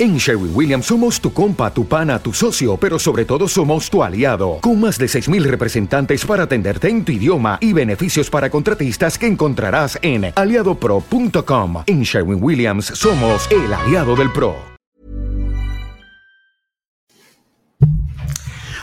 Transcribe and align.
En 0.00 0.16
Sherwin 0.16 0.52
Williams 0.54 0.86
somos 0.86 1.20
tu 1.20 1.32
compa, 1.32 1.74
tu 1.74 1.84
pana, 1.84 2.20
tu 2.20 2.32
socio, 2.32 2.76
pero 2.76 3.00
sobre 3.00 3.24
todo 3.24 3.48
somos 3.48 3.90
tu 3.90 4.00
aliado, 4.00 4.58
con 4.60 4.78
más 4.78 4.96
de 4.96 5.06
6.000 5.06 5.42
representantes 5.42 6.24
para 6.24 6.44
atenderte 6.44 6.88
en 6.88 7.04
tu 7.04 7.10
idioma 7.10 7.58
y 7.60 7.72
beneficios 7.72 8.30
para 8.30 8.48
contratistas 8.48 9.18
que 9.18 9.26
encontrarás 9.26 9.98
en 10.00 10.32
aliadopro.com. 10.36 11.82
En 11.86 12.02
Sherwin 12.04 12.38
Williams 12.40 12.92
somos 12.94 13.48
el 13.50 13.74
aliado 13.74 14.14
del 14.14 14.30
PRO. 14.30 14.54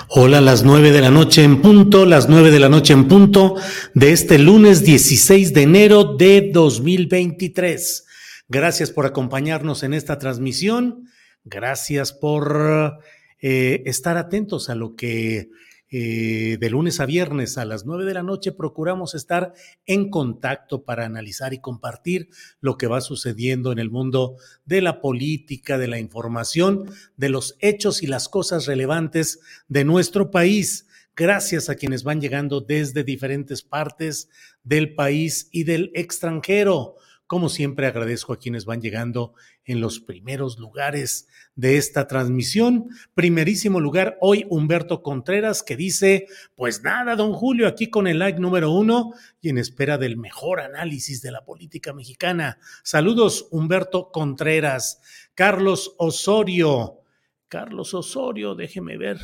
Hola, 0.10 0.42
las 0.42 0.66
9 0.66 0.92
de 0.92 1.00
la 1.00 1.12
noche 1.12 1.44
en 1.44 1.62
punto, 1.62 2.06
las 2.06 2.28
9 2.28 2.52
de 2.52 2.60
la 2.60 2.68
noche 2.68 2.92
en 2.92 3.08
punto 3.08 3.56
de 3.94 4.12
este 4.12 4.38
lunes 4.38 4.84
16 4.84 5.54
de 5.54 5.62
enero 5.62 6.04
de 6.18 6.52
2023. 6.54 8.06
Gracias 8.48 8.92
por 8.92 9.08
acompañarnos 9.08 9.82
en 9.82 9.94
esta 9.96 10.20
transmisión. 10.20 11.10
Gracias 11.44 12.14
por 12.14 13.00
eh, 13.42 13.82
estar 13.86 14.18
atentos 14.18 14.70
a 14.70 14.76
lo 14.76 14.96
que 14.96 15.50
eh, 15.90 16.58
de 16.60 16.70
lunes 16.70 17.00
a 17.00 17.06
viernes 17.06 17.58
a 17.58 17.66
las 17.66 17.86
nueve 17.86 18.06
de 18.06 18.14
la 18.14 18.22
noche 18.22 18.52
procuramos 18.52 19.16
estar 19.16 19.54
en 19.86 20.10
contacto 20.10 20.84
para 20.84 21.06
analizar 21.06 21.54
y 21.54 21.60
compartir 21.60 22.30
lo 22.60 22.78
que 22.78 22.88
va 22.88 23.02
sucediendo 23.02 23.72
en 23.72 23.80
el 23.80 23.90
mundo 23.90 24.36
de 24.66 24.82
la 24.82 25.02
política, 25.02 25.78
de 25.78 25.88
la 25.88 26.00
información, 26.00 26.92
de 27.18 27.30
los 27.30 27.56
hechos 27.62 28.04
y 28.04 28.08
las 28.08 28.30
cosas 28.30 28.68
relevantes 28.68 29.40
de 29.68 29.86
nuestro 29.86 30.30
país. 30.30 30.86
Gracias 31.16 31.70
a 31.70 31.76
quienes 31.76 32.04
van 32.04 32.22
llegando 32.22 32.62
desde 32.62 33.04
diferentes 33.04 33.64
partes 33.64 34.30
del 34.64 34.94
país 34.94 35.50
y 35.52 35.64
del 35.64 35.92
extranjero. 35.96 36.98
Como 37.28 37.50
siempre, 37.50 37.88
agradezco 37.88 38.34
a 38.34 38.38
quienes 38.38 38.66
van 38.66 38.82
llegando 38.82 39.34
en 39.64 39.82
los 39.82 40.00
primeros 40.00 40.60
lugares 40.60 41.28
de 41.56 41.78
esta 41.78 42.08
transmisión. 42.08 42.90
Primerísimo 43.16 43.80
lugar, 43.80 44.16
hoy 44.22 44.46
Humberto 44.48 45.02
Contreras, 45.02 45.64
que 45.64 45.76
dice, 45.76 46.28
pues 46.54 46.84
nada, 46.84 47.16
don 47.16 47.34
Julio, 47.34 47.68
aquí 47.68 47.90
con 47.90 48.06
el 48.06 48.20
like 48.20 48.40
número 48.40 48.72
uno 48.72 49.14
y 49.42 49.50
en 49.50 49.58
espera 49.58 49.98
del 49.98 50.18
mejor 50.18 50.60
análisis 50.60 51.24
de 51.24 51.32
la 51.32 51.44
política 51.44 51.94
mexicana. 51.94 52.60
Saludos, 52.84 53.48
Humberto 53.50 54.12
Contreras. 54.12 55.02
Carlos 55.34 55.96
Osorio. 55.98 57.00
Carlos 57.48 57.96
Osorio, 57.96 58.54
déjeme 58.54 58.98
ver. 58.98 59.18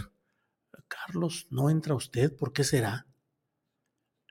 Carlos, 0.88 1.46
¿no 1.52 1.70
entra 1.70 1.94
usted? 1.94 2.36
¿Por 2.36 2.52
qué 2.52 2.64
será? 2.64 3.06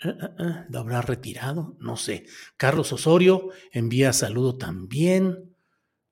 Eh, 0.03 0.09
eh, 0.09 0.65
¿Lo 0.69 0.79
habrá 0.79 1.03
retirado? 1.03 1.77
No 1.79 1.97
sé. 1.97 2.25
Carlos 2.57 2.93
Osorio 2.93 3.51
envía 3.73 4.13
saludo 4.13 4.57
también. 4.57 5.55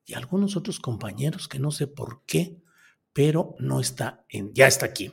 Y 0.05 0.15
algunos 0.15 0.57
otros 0.57 0.81
compañeros 0.81 1.49
que 1.49 1.59
no 1.59 1.71
sé 1.71 1.87
por 1.87 2.25
qué, 2.25 2.59
pero 3.13 3.55
no 3.59 3.81
está 3.81 4.25
en. 4.29 4.53
Ya 4.55 4.67
está 4.67 4.87
aquí. 4.87 5.13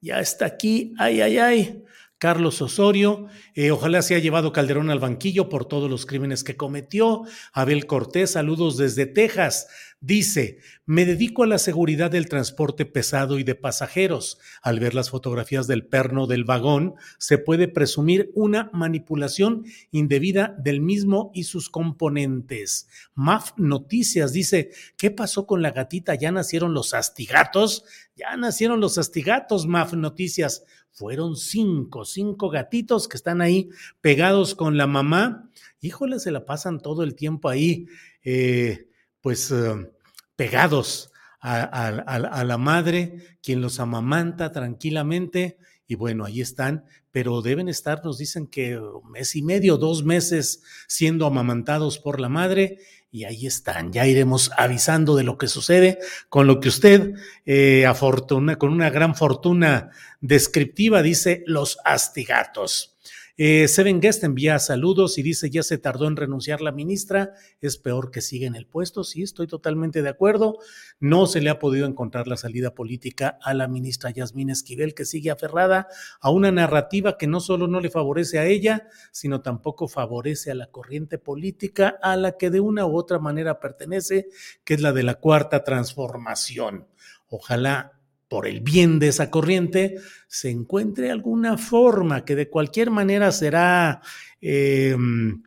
Ya 0.00 0.20
está 0.20 0.46
aquí. 0.46 0.94
Ay, 0.98 1.20
ay, 1.20 1.38
ay. 1.38 1.84
Carlos 2.18 2.62
Osorio, 2.62 3.26
ojalá 3.70 4.00
se 4.00 4.14
haya 4.14 4.22
llevado 4.22 4.52
Calderón 4.52 4.90
al 4.90 5.00
banquillo 5.00 5.50
por 5.50 5.66
todos 5.66 5.90
los 5.90 6.06
crímenes 6.06 6.44
que 6.44 6.56
cometió. 6.56 7.22
Abel 7.52 7.86
Cortés, 7.86 8.30
saludos 8.30 8.78
desde 8.78 9.04
Texas. 9.04 9.66
Dice, 10.00 10.58
me 10.84 11.04
dedico 11.04 11.42
a 11.42 11.46
la 11.46 11.58
seguridad 11.58 12.10
del 12.10 12.28
transporte 12.28 12.86
pesado 12.86 13.38
y 13.38 13.44
de 13.44 13.54
pasajeros. 13.54 14.38
Al 14.62 14.78
ver 14.78 14.94
las 14.94 15.10
fotografías 15.10 15.66
del 15.66 15.86
perno 15.86 16.26
del 16.26 16.44
vagón, 16.44 16.94
se 17.18 17.38
puede 17.38 17.66
presumir 17.66 18.30
una 18.34 18.70
manipulación 18.72 19.64
indebida 19.90 20.54
del 20.58 20.80
mismo 20.80 21.30
y 21.34 21.44
sus 21.44 21.68
componentes. 21.70 22.88
MAF 23.14 23.52
Noticias 23.56 24.32
dice, 24.32 24.70
¿qué 24.96 25.10
pasó 25.10 25.46
con 25.46 25.60
la 25.60 25.70
gatita? 25.70 26.14
¿Ya 26.14 26.30
nacieron 26.30 26.72
los 26.72 26.94
astigatos? 26.94 27.84
Ya 28.14 28.36
nacieron 28.36 28.80
los 28.80 28.98
astigatos, 28.98 29.66
MAF 29.66 29.94
Noticias. 29.94 30.64
Fueron 30.96 31.36
cinco, 31.36 32.06
cinco 32.06 32.48
gatitos 32.48 33.06
que 33.06 33.18
están 33.18 33.42
ahí 33.42 33.68
pegados 34.00 34.54
con 34.54 34.78
la 34.78 34.86
mamá. 34.86 35.50
Híjole, 35.82 36.18
se 36.18 36.30
la 36.30 36.46
pasan 36.46 36.80
todo 36.80 37.02
el 37.02 37.14
tiempo 37.14 37.50
ahí. 37.50 37.86
Eh, 38.24 38.88
pues 39.20 39.50
eh, 39.50 39.90
pegados 40.36 41.12
a, 41.38 42.44
la 42.44 42.56
madre, 42.56 43.38
quien 43.42 43.60
los 43.60 43.78
amamanta 43.78 44.52
tranquilamente. 44.52 45.58
Y 45.86 45.96
bueno, 45.96 46.24
ahí 46.24 46.40
están, 46.40 46.86
pero 47.10 47.42
deben 47.42 47.68
estar, 47.68 48.02
nos 48.02 48.16
dicen 48.16 48.46
que 48.46 48.78
un 48.78 49.10
mes 49.10 49.36
y 49.36 49.42
medio, 49.42 49.76
dos 49.76 50.02
meses 50.02 50.62
siendo 50.88 51.26
amamantados 51.26 51.98
por 51.98 52.20
la 52.20 52.30
madre, 52.30 52.78
y 53.16 53.24
ahí 53.24 53.46
están. 53.46 53.94
Ya 53.94 54.06
iremos 54.06 54.50
avisando 54.58 55.16
de 55.16 55.24
lo 55.24 55.38
que 55.38 55.48
sucede 55.48 55.98
con 56.28 56.46
lo 56.46 56.60
que 56.60 56.68
usted, 56.68 57.14
eh, 57.46 57.86
afortuna, 57.86 58.56
con 58.56 58.70
una 58.70 58.90
gran 58.90 59.14
fortuna 59.14 59.90
descriptiva, 60.20 61.00
dice 61.00 61.42
los 61.46 61.78
astigatos. 61.82 62.94
Eh, 63.38 63.68
Seven 63.68 64.00
Guest 64.00 64.24
envía 64.24 64.58
saludos 64.58 65.18
y 65.18 65.22
dice, 65.22 65.50
ya 65.50 65.62
se 65.62 65.76
tardó 65.76 66.08
en 66.08 66.16
renunciar 66.16 66.62
la 66.62 66.72
ministra, 66.72 67.34
es 67.60 67.76
peor 67.76 68.10
que 68.10 68.22
siga 68.22 68.46
en 68.46 68.54
el 68.54 68.66
puesto. 68.66 69.04
Sí, 69.04 69.22
estoy 69.22 69.46
totalmente 69.46 70.00
de 70.00 70.08
acuerdo. 70.08 70.56
No 71.00 71.26
se 71.26 71.42
le 71.42 71.50
ha 71.50 71.58
podido 71.58 71.86
encontrar 71.86 72.28
la 72.28 72.38
salida 72.38 72.74
política 72.74 73.38
a 73.42 73.52
la 73.52 73.68
ministra 73.68 74.10
Yasmín 74.10 74.48
Esquivel, 74.48 74.94
que 74.94 75.04
sigue 75.04 75.30
aferrada 75.30 75.86
a 76.22 76.30
una 76.30 76.50
narrativa 76.50 77.18
que 77.18 77.26
no 77.26 77.40
solo 77.40 77.68
no 77.68 77.80
le 77.80 77.90
favorece 77.90 78.38
a 78.38 78.46
ella, 78.46 78.88
sino 79.12 79.42
tampoco 79.42 79.86
favorece 79.86 80.50
a 80.50 80.54
la 80.54 80.68
corriente 80.68 81.18
política 81.18 81.98
a 82.00 82.16
la 82.16 82.38
que 82.38 82.48
de 82.48 82.60
una 82.60 82.86
u 82.86 82.96
otra 82.96 83.18
manera 83.18 83.60
pertenece, 83.60 84.28
que 84.64 84.72
es 84.72 84.80
la 84.80 84.94
de 84.94 85.02
la 85.02 85.16
cuarta 85.16 85.62
transformación. 85.62 86.86
Ojalá 87.28 87.95
por 88.28 88.46
el 88.46 88.60
bien 88.60 88.98
de 88.98 89.08
esa 89.08 89.30
corriente, 89.30 89.96
se 90.28 90.50
encuentre 90.50 91.10
alguna 91.10 91.58
forma 91.58 92.24
que 92.24 92.34
de 92.34 92.48
cualquier 92.48 92.90
manera 92.90 93.30
será 93.32 94.00
em, 94.40 95.42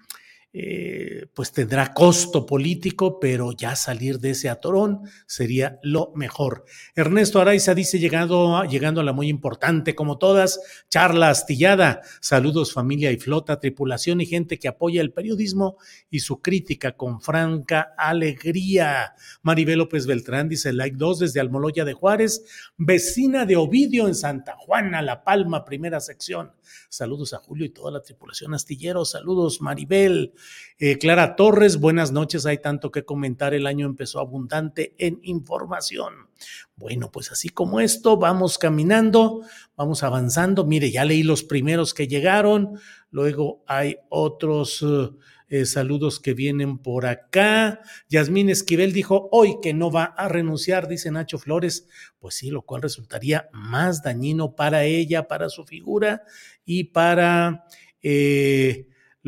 eh, 0.51 1.27
pues 1.35 1.51
tendrá 1.51 1.93
costo 1.93 2.47
político, 2.47 3.19
pero 3.19 3.51
ya 3.51 3.75
salir 3.75 4.19
de 4.19 4.31
ese 4.31 4.49
atorón 4.49 5.01
sería 5.27 5.79
lo 5.83 6.11
mejor. 6.15 6.65
Ernesto 6.95 7.39
Araiza 7.39 7.75
dice, 7.75 7.99
llegando, 7.99 8.63
llegando 8.63 9.01
a 9.01 9.03
la 9.03 9.13
muy 9.13 9.27
importante, 9.27 9.93
como 9.93 10.17
todas, 10.17 10.59
charla 10.89 11.29
astillada. 11.29 12.01
Saludos 12.19 12.73
familia 12.73 13.11
y 13.11 13.17
flota, 13.17 13.59
tripulación 13.59 14.21
y 14.21 14.25
gente 14.25 14.57
que 14.57 14.67
apoya 14.67 15.01
el 15.01 15.13
periodismo 15.13 15.77
y 16.09 16.21
su 16.21 16.41
crítica 16.41 16.93
con 16.93 17.21
franca 17.21 17.93
alegría. 17.95 19.13
Maribel 19.43 19.77
López 19.77 20.07
Beltrán 20.07 20.49
dice, 20.49 20.73
like 20.73 20.97
2 20.97 21.19
desde 21.19 21.39
Almoloya 21.41 21.85
de 21.85 21.93
Juárez, 21.93 22.43
vecina 22.75 23.45
de 23.45 23.55
Ovidio 23.55 24.07
en 24.07 24.15
Santa 24.15 24.55
Juana, 24.57 25.03
La 25.03 25.23
Palma, 25.23 25.63
primera 25.63 25.99
sección. 25.99 26.53
Saludos 26.89 27.33
a 27.33 27.37
Julio 27.37 27.65
y 27.65 27.69
toda 27.69 27.91
la 27.91 28.01
tripulación 28.01 28.53
astillero. 28.55 29.05
Saludos, 29.05 29.61
Maribel. 29.61 30.33
Eh, 30.81 30.97
Clara 30.97 31.35
Torres, 31.35 31.77
buenas 31.77 32.13
noches. 32.13 32.45
Hay 32.45 32.59
tanto 32.59 32.89
que 32.89 33.03
comentar. 33.03 33.53
El 33.53 33.67
año 33.67 33.85
empezó 33.85 34.19
abundante 34.19 34.95
en 34.97 35.19
información. 35.23 36.29
Bueno, 36.77 37.11
pues 37.11 37.33
así 37.33 37.49
como 37.49 37.81
esto, 37.81 38.15
vamos 38.15 38.57
caminando, 38.57 39.41
vamos 39.75 40.03
avanzando. 40.03 40.65
Mire, 40.65 40.89
ya 40.89 41.03
leí 41.03 41.23
los 41.23 41.43
primeros 41.43 41.93
que 41.93 42.07
llegaron. 42.07 42.79
Luego 43.11 43.61
hay 43.67 43.97
otros. 44.07 44.81
Eh, 44.81 45.09
eh, 45.51 45.65
saludos 45.65 46.19
que 46.19 46.33
vienen 46.33 46.77
por 46.77 47.07
acá. 47.07 47.81
Yasmín 48.07 48.49
Esquivel 48.49 48.93
dijo 48.93 49.29
hoy 49.31 49.57
que 49.61 49.73
no 49.73 49.89
va 49.91 50.03
a 50.03 50.29
renunciar, 50.29 50.87
dice 50.87 51.11
Nacho 51.11 51.39
Flores. 51.39 51.87
Pues 52.19 52.35
sí, 52.35 52.51
lo 52.51 52.61
cual 52.61 52.83
resultaría 52.83 53.49
más 53.51 54.03
dañino 54.03 54.55
para 54.55 54.85
ella, 54.85 55.27
para 55.27 55.49
su 55.49 55.65
figura 55.65 56.23
y 56.63 56.85
para 56.85 57.65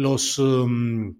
los, 0.01 0.39
um, 0.39 1.15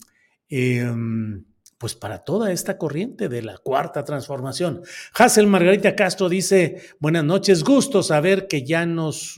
em, 0.50 1.46
pues 1.78 1.96
para 1.96 2.20
toda 2.24 2.52
esta 2.52 2.78
corriente 2.78 3.28
de 3.28 3.42
la 3.42 3.58
cuarta 3.58 4.04
transformación. 4.04 4.84
Hazel 5.16 5.48
Margarita 5.48 5.96
Castro 5.96 6.30
dice, 6.30 6.82
buenas 7.00 7.24
noches, 7.24 7.64
gusto 7.64 8.04
saber 8.04 8.48
que 8.48 8.64
ya 8.64 8.86
nos, 8.86 9.36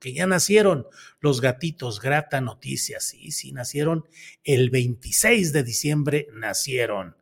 que 0.00 0.14
ya 0.14 0.26
nacieron 0.26 0.86
los 1.20 1.42
gatitos, 1.42 2.00
grata 2.00 2.40
noticia, 2.40 3.00
sí, 3.00 3.32
sí, 3.32 3.52
nacieron 3.52 4.04
el 4.44 4.70
26 4.70 5.52
de 5.52 5.62
diciembre, 5.62 6.28
nacieron. 6.32 7.16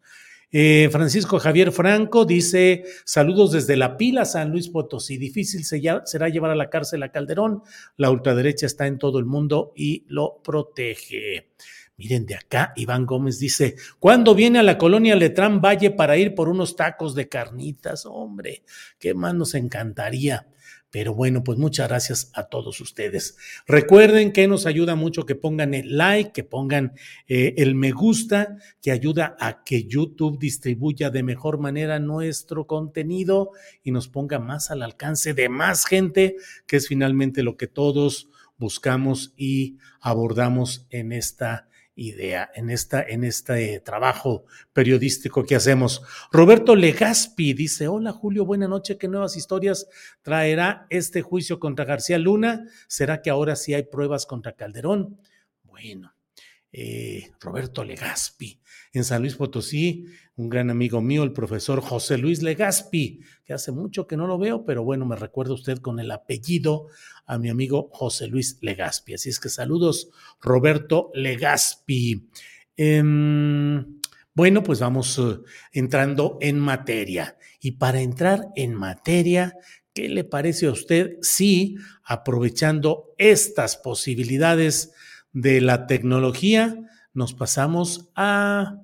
Eh, 0.54 0.90
Francisco 0.92 1.38
Javier 1.38 1.72
Franco 1.72 2.26
dice: 2.26 2.84
Saludos 3.06 3.52
desde 3.52 3.76
la 3.76 3.96
pila, 3.96 4.26
San 4.26 4.50
Luis 4.50 4.68
Potosí. 4.68 5.16
Difícil 5.16 5.64
será 5.64 6.28
llevar 6.28 6.50
a 6.50 6.56
la 6.56 6.68
cárcel 6.68 7.02
a 7.02 7.10
Calderón. 7.10 7.62
La 7.96 8.10
ultraderecha 8.10 8.66
está 8.66 8.86
en 8.86 8.98
todo 8.98 9.18
el 9.18 9.24
mundo 9.24 9.72
y 9.74 10.04
lo 10.08 10.42
protege. 10.42 11.52
Miren, 11.96 12.26
de 12.26 12.34
acá 12.34 12.72
Iván 12.76 13.06
Gómez 13.06 13.38
dice, 13.38 13.76
¿cuándo 13.98 14.34
viene 14.34 14.58
a 14.58 14.62
la 14.62 14.76
colonia 14.76 15.16
Letrán 15.16 15.60
Valle 15.60 15.90
para 15.90 16.16
ir 16.16 16.34
por 16.34 16.48
unos 16.48 16.76
tacos 16.76 17.14
de 17.14 17.28
carnitas? 17.28 18.04
Hombre, 18.06 18.64
qué 18.98 19.14
más 19.14 19.34
nos 19.34 19.54
encantaría. 19.54 20.48
Pero 20.92 21.14
bueno, 21.14 21.42
pues 21.42 21.58
muchas 21.58 21.88
gracias 21.88 22.30
a 22.34 22.44
todos 22.44 22.78
ustedes. 22.82 23.38
Recuerden 23.66 24.30
que 24.30 24.46
nos 24.46 24.66
ayuda 24.66 24.94
mucho 24.94 25.24
que 25.24 25.34
pongan 25.34 25.72
el 25.72 25.96
like, 25.96 26.32
que 26.32 26.44
pongan 26.44 26.92
eh, 27.26 27.54
el 27.56 27.74
me 27.74 27.92
gusta, 27.92 28.58
que 28.82 28.90
ayuda 28.90 29.34
a 29.40 29.64
que 29.64 29.84
YouTube 29.84 30.38
distribuya 30.38 31.08
de 31.08 31.22
mejor 31.22 31.58
manera 31.58 31.98
nuestro 31.98 32.66
contenido 32.66 33.52
y 33.82 33.90
nos 33.90 34.08
ponga 34.08 34.38
más 34.38 34.70
al 34.70 34.82
alcance 34.82 35.32
de 35.32 35.48
más 35.48 35.86
gente, 35.86 36.36
que 36.66 36.76
es 36.76 36.88
finalmente 36.88 37.42
lo 37.42 37.56
que 37.56 37.68
todos 37.68 38.28
buscamos 38.58 39.32
y 39.34 39.78
abordamos 39.98 40.86
en 40.90 41.12
esta 41.12 41.70
idea 41.94 42.50
en, 42.54 42.70
esta, 42.70 43.02
en 43.02 43.24
este 43.24 43.80
trabajo 43.80 44.44
periodístico 44.72 45.44
que 45.44 45.56
hacemos. 45.56 46.02
Roberto 46.30 46.74
Legaspi 46.74 47.52
dice, 47.52 47.88
hola 47.88 48.12
Julio, 48.12 48.44
buena 48.44 48.68
noche, 48.68 48.96
¿qué 48.96 49.08
nuevas 49.08 49.36
historias 49.36 49.86
traerá 50.22 50.86
este 50.90 51.22
juicio 51.22 51.58
contra 51.58 51.84
García 51.84 52.18
Luna? 52.18 52.66
¿Será 52.88 53.20
que 53.20 53.30
ahora 53.30 53.56
sí 53.56 53.74
hay 53.74 53.84
pruebas 53.84 54.26
contra 54.26 54.52
Calderón? 54.52 55.18
Bueno, 55.64 56.14
eh, 56.72 57.32
Roberto 57.40 57.84
Legaspi. 57.84 58.58
En 58.94 59.04
San 59.04 59.22
Luis 59.22 59.36
Potosí, 59.36 60.06
un 60.36 60.48
gran 60.48 60.70
amigo 60.70 61.00
mío, 61.00 61.22
el 61.22 61.32
profesor 61.32 61.80
José 61.80 62.18
Luis 62.18 62.42
Legaspi, 62.42 63.20
que 63.44 63.52
hace 63.52 63.72
mucho 63.72 64.06
que 64.06 64.16
no 64.16 64.26
lo 64.26 64.38
veo, 64.38 64.64
pero 64.64 64.82
bueno, 64.82 65.06
me 65.06 65.16
recuerda 65.16 65.54
usted 65.54 65.78
con 65.78 65.98
el 66.00 66.10
apellido 66.10 66.88
a 67.26 67.38
mi 67.38 67.48
amigo 67.48 67.90
José 67.92 68.26
Luis 68.26 68.58
Legaspi. 68.60 69.14
Así 69.14 69.28
es 69.28 69.38
que 69.38 69.48
saludos, 69.48 70.10
Roberto 70.40 71.10
Legaspi. 71.14 72.28
Em, 72.76 74.00
bueno, 74.34 74.62
pues 74.62 74.80
vamos 74.80 75.18
eh, 75.18 75.38
entrando 75.72 76.38
en 76.40 76.58
materia. 76.58 77.36
Y 77.60 77.72
para 77.72 78.00
entrar 78.00 78.48
en 78.56 78.74
materia, 78.74 79.56
¿qué 79.92 80.08
le 80.08 80.24
parece 80.24 80.66
a 80.66 80.72
usted 80.72 81.16
si, 81.20 81.76
aprovechando 82.02 83.14
estas 83.18 83.76
posibilidades 83.76 84.92
de 85.32 85.60
la 85.60 85.86
tecnología, 85.86 86.78
nos 87.14 87.34
pasamos 87.34 88.10
a 88.14 88.82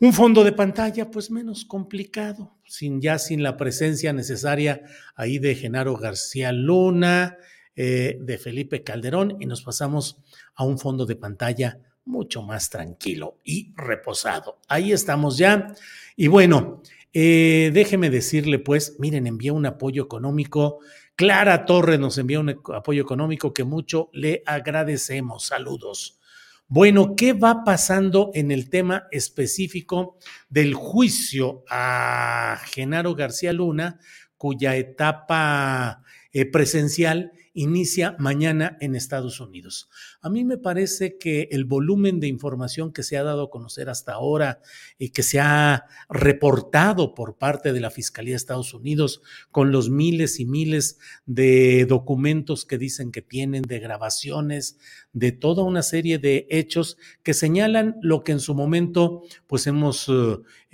un 0.00 0.12
fondo 0.12 0.44
de 0.44 0.52
pantalla, 0.52 1.10
pues 1.10 1.30
menos 1.30 1.64
complicado, 1.64 2.58
sin 2.66 3.00
ya 3.00 3.18
sin 3.18 3.42
la 3.42 3.56
presencia 3.56 4.12
necesaria 4.12 4.82
ahí 5.14 5.38
de 5.38 5.54
Genaro 5.54 5.96
García 5.96 6.52
Luna, 6.52 7.38
eh, 7.76 8.18
de 8.20 8.38
Felipe 8.38 8.82
Calderón, 8.82 9.36
y 9.40 9.46
nos 9.46 9.62
pasamos 9.62 10.22
a 10.54 10.64
un 10.64 10.78
fondo 10.78 11.06
de 11.06 11.16
pantalla 11.16 11.78
mucho 12.04 12.42
más 12.42 12.70
tranquilo 12.70 13.40
y 13.44 13.72
reposado. 13.76 14.60
Ahí 14.68 14.92
estamos 14.92 15.38
ya. 15.38 15.74
Y 16.16 16.26
bueno, 16.26 16.82
eh, 17.12 17.70
déjeme 17.72 18.10
decirle, 18.10 18.58
pues, 18.58 18.96
miren, 18.98 19.26
envié 19.26 19.50
un 19.52 19.66
apoyo 19.66 20.02
económico. 20.02 20.80
Clara 21.16 21.64
Torres 21.64 22.00
nos 22.00 22.18
envió 22.18 22.40
un 22.40 22.60
apoyo 22.74 23.02
económico 23.02 23.54
que 23.54 23.62
mucho 23.62 24.10
le 24.12 24.42
agradecemos. 24.46 25.46
Saludos. 25.46 26.18
Bueno, 26.66 27.14
¿qué 27.14 27.34
va 27.34 27.62
pasando 27.62 28.30
en 28.34 28.50
el 28.50 28.68
tema 28.68 29.06
específico 29.12 30.18
del 30.48 30.74
juicio 30.74 31.62
a 31.70 32.58
Genaro 32.66 33.14
García 33.14 33.52
Luna, 33.52 34.00
cuya 34.36 34.74
etapa 34.74 36.02
eh, 36.32 36.46
presencial 36.46 37.32
inicia 37.54 38.16
mañana 38.18 38.76
en 38.80 38.96
Estados 38.96 39.40
Unidos. 39.40 39.88
A 40.20 40.28
mí 40.28 40.44
me 40.44 40.58
parece 40.58 41.16
que 41.16 41.48
el 41.52 41.64
volumen 41.64 42.20
de 42.20 42.26
información 42.26 42.92
que 42.92 43.04
se 43.04 43.16
ha 43.16 43.22
dado 43.22 43.44
a 43.44 43.50
conocer 43.50 43.88
hasta 43.88 44.12
ahora 44.12 44.60
y 44.98 45.10
que 45.10 45.22
se 45.22 45.40
ha 45.40 45.84
reportado 46.08 47.14
por 47.14 47.38
parte 47.38 47.72
de 47.72 47.80
la 47.80 47.90
Fiscalía 47.90 48.32
de 48.32 48.36
Estados 48.36 48.74
Unidos 48.74 49.22
con 49.52 49.70
los 49.70 49.88
miles 49.88 50.40
y 50.40 50.46
miles 50.46 50.98
de 51.26 51.86
documentos 51.86 52.66
que 52.66 52.76
dicen 52.76 53.12
que 53.12 53.22
tienen, 53.22 53.62
de 53.62 53.78
grabaciones, 53.78 54.76
de 55.12 55.30
toda 55.30 55.62
una 55.62 55.82
serie 55.82 56.18
de 56.18 56.46
hechos 56.50 56.98
que 57.22 57.34
señalan 57.34 57.96
lo 58.02 58.24
que 58.24 58.32
en 58.32 58.40
su 58.40 58.54
momento 58.54 59.22
pues 59.46 59.66
hemos 59.68 60.10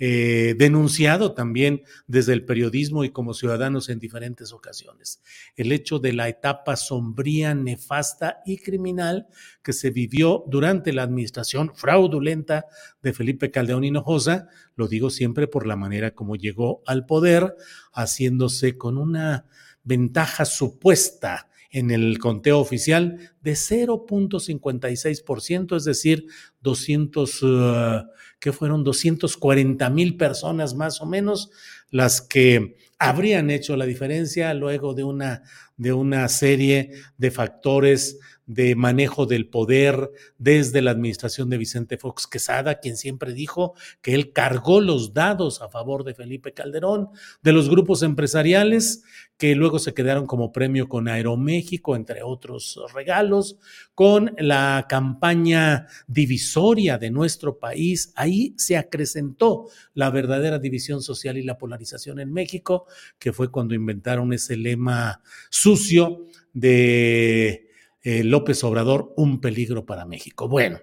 eh, 0.03 0.55
denunciado 0.57 1.35
también 1.35 1.83
desde 2.07 2.33
el 2.33 2.43
periodismo 2.43 3.03
y 3.03 3.11
como 3.11 3.35
ciudadanos 3.35 3.87
en 3.87 3.99
diferentes 3.99 4.51
ocasiones. 4.51 5.21
El 5.55 5.71
hecho 5.71 5.99
de 5.99 6.11
la 6.11 6.27
etapa 6.27 6.75
sombría, 6.75 7.53
nefasta 7.53 8.41
y 8.43 8.57
criminal 8.57 9.27
que 9.61 9.73
se 9.73 9.91
vivió 9.91 10.43
durante 10.47 10.91
la 10.91 11.03
administración 11.03 11.75
fraudulenta 11.75 12.65
de 13.03 13.13
Felipe 13.13 13.51
Caldeón 13.51 13.83
Hinojosa, 13.83 14.47
lo 14.75 14.87
digo 14.87 15.11
siempre 15.11 15.45
por 15.45 15.67
la 15.67 15.75
manera 15.75 16.15
como 16.15 16.35
llegó 16.35 16.81
al 16.87 17.05
poder, 17.05 17.55
haciéndose 17.93 18.79
con 18.79 18.97
una 18.97 19.45
ventaja 19.83 20.45
supuesta 20.45 21.47
en 21.69 21.91
el 21.91 22.17
conteo 22.17 22.59
oficial 22.59 23.33
de 23.41 23.51
0.56%, 23.51 25.77
es 25.77 25.85
decir, 25.85 26.25
200, 26.61 27.43
uh, 27.43 28.07
que 28.41 28.51
fueron 28.51 28.83
240 28.83 29.89
mil 29.91 30.17
personas 30.17 30.73
más 30.73 30.99
o 30.99 31.05
menos 31.05 31.51
las 31.91 32.21
que 32.21 32.75
habrían 32.97 33.49
hecho 33.51 33.77
la 33.77 33.85
diferencia 33.85 34.53
luego 34.53 34.93
de 34.93 35.03
una, 35.03 35.43
de 35.81 35.93
una 35.93 36.27
serie 36.29 36.91
de 37.17 37.31
factores 37.31 38.19
de 38.45 38.75
manejo 38.75 39.25
del 39.25 39.47
poder 39.47 40.11
desde 40.37 40.83
la 40.83 40.91
administración 40.91 41.49
de 41.49 41.57
Vicente 41.57 41.97
Fox 41.97 42.27
Quesada, 42.27 42.79
quien 42.79 42.97
siempre 42.97 43.33
dijo 43.33 43.73
que 44.01 44.13
él 44.13 44.31
cargó 44.31 44.79
los 44.79 45.13
dados 45.15 45.61
a 45.61 45.69
favor 45.69 46.03
de 46.03 46.13
Felipe 46.13 46.53
Calderón, 46.53 47.09
de 47.41 47.53
los 47.53 47.67
grupos 47.67 48.03
empresariales 48.03 49.03
que 49.41 49.55
luego 49.55 49.79
se 49.79 49.95
quedaron 49.95 50.27
como 50.27 50.51
premio 50.51 50.87
con 50.87 51.07
Aeroméxico, 51.07 51.95
entre 51.95 52.21
otros 52.21 52.79
regalos, 52.93 53.57
con 53.95 54.35
la 54.37 54.85
campaña 54.87 55.87
divisoria 56.05 56.99
de 56.99 57.09
nuestro 57.09 57.57
país. 57.57 58.13
Ahí 58.15 58.53
se 58.57 58.77
acrecentó 58.77 59.65
la 59.95 60.11
verdadera 60.11 60.59
división 60.59 61.01
social 61.01 61.39
y 61.39 61.43
la 61.43 61.57
polarización 61.57 62.19
en 62.19 62.31
México, 62.31 62.85
que 63.17 63.33
fue 63.33 63.49
cuando 63.49 63.73
inventaron 63.73 64.31
ese 64.31 64.57
lema 64.57 65.23
sucio 65.71 66.25
de 66.53 67.69
eh, 68.03 68.23
López 68.25 68.61
Obrador, 68.65 69.13
un 69.15 69.39
peligro 69.39 69.85
para 69.85 70.05
México. 70.05 70.49
Bueno, 70.49 70.79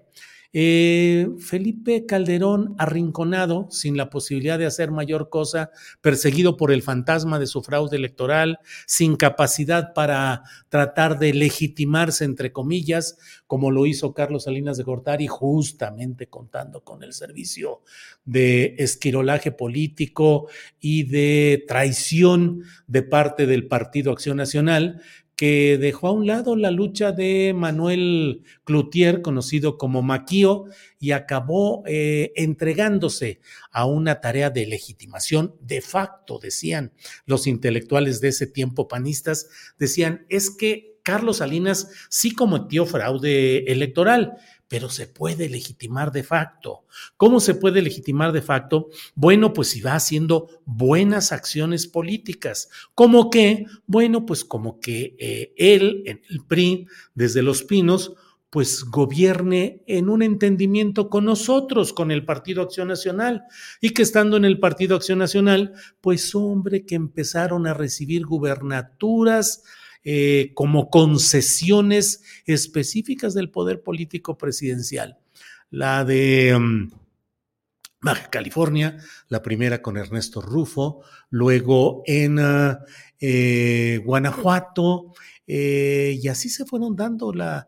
eh, 0.52 1.28
Felipe 1.38 2.06
Calderón, 2.06 2.74
arrinconado, 2.78 3.68
sin 3.70 3.96
la 3.96 4.08
posibilidad 4.08 4.58
de 4.58 4.66
hacer 4.66 4.90
mayor 4.90 5.28
cosa, 5.28 5.70
perseguido 6.00 6.56
por 6.56 6.72
el 6.72 6.82
fantasma 6.82 7.38
de 7.38 7.46
su 7.46 7.62
fraude 7.62 7.96
electoral, 7.96 8.58
sin 8.86 9.16
capacidad 9.16 9.92
para 9.92 10.42
tratar 10.70 11.18
de 11.18 11.34
legitimarse, 11.34 12.24
entre 12.24 12.50
comillas, 12.50 13.18
como 13.46 13.70
lo 13.70 13.84
hizo 13.84 14.14
Carlos 14.14 14.44
Salinas 14.44 14.78
de 14.78 14.84
Gortari, 14.84 15.26
justamente 15.26 16.28
contando 16.28 16.82
con 16.82 17.02
el 17.02 17.12
servicio 17.12 17.82
de 18.24 18.74
esquirolaje 18.78 19.52
político 19.52 20.48
y 20.80 21.04
de 21.04 21.64
traición 21.68 22.62
de 22.86 23.02
parte 23.02 23.46
del 23.46 23.66
Partido 23.68 24.12
Acción 24.12 24.38
Nacional, 24.38 25.02
que 25.38 25.78
dejó 25.78 26.08
a 26.08 26.12
un 26.12 26.26
lado 26.26 26.56
la 26.56 26.72
lucha 26.72 27.12
de 27.12 27.54
Manuel 27.54 28.42
Cloutier, 28.64 29.22
conocido 29.22 29.78
como 29.78 30.02
Maquío, 30.02 30.64
y 30.98 31.12
acabó 31.12 31.84
eh, 31.86 32.32
entregándose 32.34 33.38
a 33.70 33.86
una 33.86 34.20
tarea 34.20 34.50
de 34.50 34.66
legitimación 34.66 35.54
de 35.60 35.80
facto, 35.80 36.40
decían 36.40 36.92
los 37.24 37.46
intelectuales 37.46 38.20
de 38.20 38.28
ese 38.28 38.48
tiempo 38.48 38.88
panistas, 38.88 39.48
decían, 39.78 40.26
es 40.28 40.50
que 40.50 40.98
Carlos 41.04 41.36
Salinas 41.36 41.88
sí 42.10 42.32
cometió 42.32 42.84
fraude 42.84 43.58
electoral, 43.72 44.38
pero 44.68 44.90
se 44.90 45.06
puede 45.06 45.48
legitimar 45.48 46.12
de 46.12 46.22
facto. 46.22 46.84
¿Cómo 47.16 47.40
se 47.40 47.54
puede 47.54 47.82
legitimar 47.82 48.32
de 48.32 48.42
facto? 48.42 48.90
Bueno, 49.14 49.52
pues 49.52 49.68
si 49.68 49.80
va 49.80 49.94
haciendo 49.94 50.48
buenas 50.66 51.32
acciones 51.32 51.86
políticas. 51.86 52.68
¿Cómo 52.94 53.30
que? 53.30 53.66
Bueno, 53.86 54.26
pues 54.26 54.44
como 54.44 54.78
que 54.78 55.16
eh, 55.18 55.52
él 55.56 56.04
el 56.06 56.44
PRI, 56.46 56.86
desde 57.14 57.42
Los 57.42 57.64
Pinos, 57.64 58.12
pues 58.50 58.84
gobierne 58.84 59.82
en 59.86 60.08
un 60.08 60.22
entendimiento 60.22 61.10
con 61.10 61.24
nosotros, 61.26 61.92
con 61.92 62.10
el 62.10 62.24
Partido 62.24 62.62
Acción 62.62 62.88
Nacional, 62.88 63.44
y 63.80 63.90
que 63.90 64.02
estando 64.02 64.36
en 64.36 64.44
el 64.44 64.58
Partido 64.58 64.96
Acción 64.96 65.18
Nacional, 65.18 65.74
pues 66.00 66.34
hombre, 66.34 66.86
que 66.86 66.94
empezaron 66.94 67.66
a 67.66 67.74
recibir 67.74 68.24
gubernaturas 68.24 69.64
eh, 70.04 70.52
como 70.54 70.90
concesiones 70.90 72.22
específicas 72.46 73.34
del 73.34 73.50
poder 73.50 73.82
político 73.82 74.38
presidencial. 74.38 75.18
La 75.70 76.04
de... 76.04 76.56
Mm, 76.58 76.90
California, 78.30 78.96
la 79.28 79.42
primera 79.42 79.82
con 79.82 79.96
Ernesto 79.96 80.40
Rufo, 80.40 81.02
luego 81.30 82.04
en 82.06 82.38
ah, 82.38 82.78
eh, 83.18 84.00
Guanajuato, 84.04 85.14
eh, 85.44 86.16
y 86.22 86.28
así 86.28 86.48
se 86.48 86.64
fueron 86.64 86.94
dando 86.94 87.32
la 87.32 87.66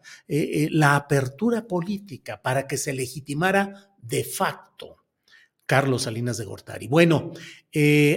apertura 0.94 1.66
política 1.66 2.40
para 2.40 2.68
que 2.68 2.76
se 2.76 2.92
legitimara 2.92 3.92
de 4.00 4.22
facto 4.22 4.99
Carlos 5.70 6.02
Salinas 6.02 6.36
de 6.36 6.46
Gortari. 6.46 6.88
Bueno, 6.88 7.30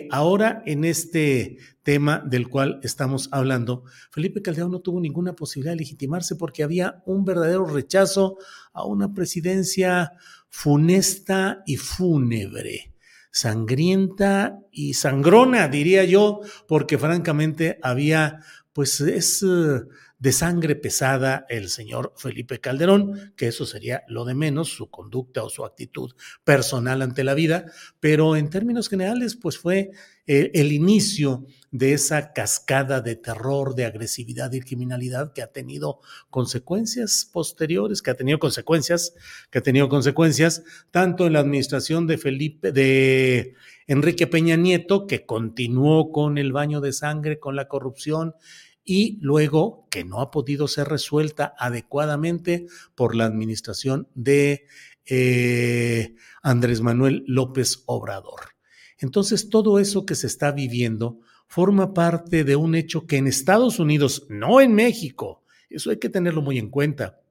ahora 0.10 0.64
en 0.66 0.86
este 0.86 1.60
tema 1.84 2.18
del 2.26 2.50
cual 2.50 2.80
estamos 2.82 3.30
hablando, 3.32 3.84
Felipe 4.10 4.42
Calderón 4.42 4.72
no 4.72 4.80
tuvo 4.80 5.00
ninguna 5.00 5.34
posibilidad 5.34 5.74
de 5.74 5.78
legitimarse 5.78 6.36
porque 6.36 6.64
había 6.64 7.04
un 7.06 7.26
verdadero 7.26 7.68
rechazo 7.68 8.40
a 8.74 8.86
una 8.86 9.14
presidencia 9.14 10.14
funesta 10.50 11.62
y 11.68 11.78
fúnebre, 11.78 12.96
sangrienta 13.30 14.60
y 14.72 14.96
sangrona, 14.96 15.68
diría 15.68 16.06
yo, 16.06 16.40
porque 16.68 16.98
francamente 16.98 17.78
había, 17.84 18.40
pues 18.74 19.00
es 19.00 19.44
eh, 19.44 19.84
de 20.24 20.32
sangre 20.32 20.78
pesada 20.78 21.46
el 21.50 21.68
señor 21.68 22.14
Felipe 22.16 22.62
Calderón, 22.62 23.34
que 23.36 23.48
eso 23.48 23.66
sería 23.66 24.04
lo 24.08 24.24
de 24.24 24.34
menos, 24.34 24.70
su 24.70 24.90
conducta 24.90 25.44
o 25.44 25.50
su 25.50 25.66
actitud 25.66 26.14
personal 26.46 27.02
ante 27.02 27.26
la 27.26 27.34
vida, 27.34 27.66
pero 28.00 28.38
en 28.38 28.50
términos 28.50 28.88
generales, 28.88 29.36
pues 29.36 29.58
fue 29.58 29.92
eh, 30.26 30.50
el 30.54 30.72
inicio 30.72 31.46
de 31.72 31.92
esa 31.92 32.32
cascada 32.32 33.02
de 33.02 33.18
terror, 33.18 33.76
de 33.76 33.84
agresividad 33.84 34.54
y 34.54 34.62
criminalidad 34.62 35.34
que 35.34 35.42
ha 35.42 35.52
tenido 35.52 36.00
consecuencias 36.30 37.30
posteriores, 37.30 38.02
que 38.02 38.12
ha 38.12 38.16
tenido 38.16 38.40
consecuencias, 38.40 39.16
que 39.52 39.58
ha 39.58 39.62
tenido 39.62 39.90
consecuencias 39.90 40.64
tanto 40.92 41.28
en 41.28 41.34
la 41.34 41.40
administración 41.40 42.08
de 42.08 42.18
Felipe, 42.18 42.72
de 42.72 43.56
Enrique 43.88 44.26
Peña 44.28 44.56
Nieto, 44.56 45.06
que 45.06 45.26
continuó 45.26 46.14
con 46.14 46.38
el 46.38 46.54
baño 46.54 46.80
de 46.80 46.94
sangre, 46.94 47.40
con 47.40 47.58
la 47.58 47.68
corrupción 47.68 48.36
y 48.84 49.18
luego 49.22 49.88
que 49.90 50.04
no 50.04 50.22
ha 50.22 50.32
podido 50.32 50.68
ser 50.68 50.88
resuelta 50.88 51.54
adecuadamente 51.58 52.68
por 52.96 53.16
la 53.16 53.26
administración 53.26 54.08
de 54.14 54.66
eh, 55.06 56.16
Andrés 56.42 56.82
Manuel 56.82 57.24
López 57.28 57.84
Obrador. 57.86 58.42
Entonces, 58.98 59.50
todo 59.50 59.80
eso 59.80 60.06
que 60.06 60.16
se 60.16 60.28
está 60.28 60.52
viviendo 60.52 61.20
forma 61.48 61.94
parte 61.94 62.44
de 62.44 62.56
un 62.56 62.76
hecho 62.76 63.06
que 63.06 63.18
en 63.18 63.28
Estados 63.28 63.80
Unidos, 63.80 64.26
no 64.30 64.62
en 64.62 64.74
México, 64.74 65.44
eso 65.70 65.90
hay 65.90 65.98
que 65.98 66.10
tenerlo 66.10 66.42
muy 66.42 66.58
en 66.58 66.70
cuenta, 66.70 67.23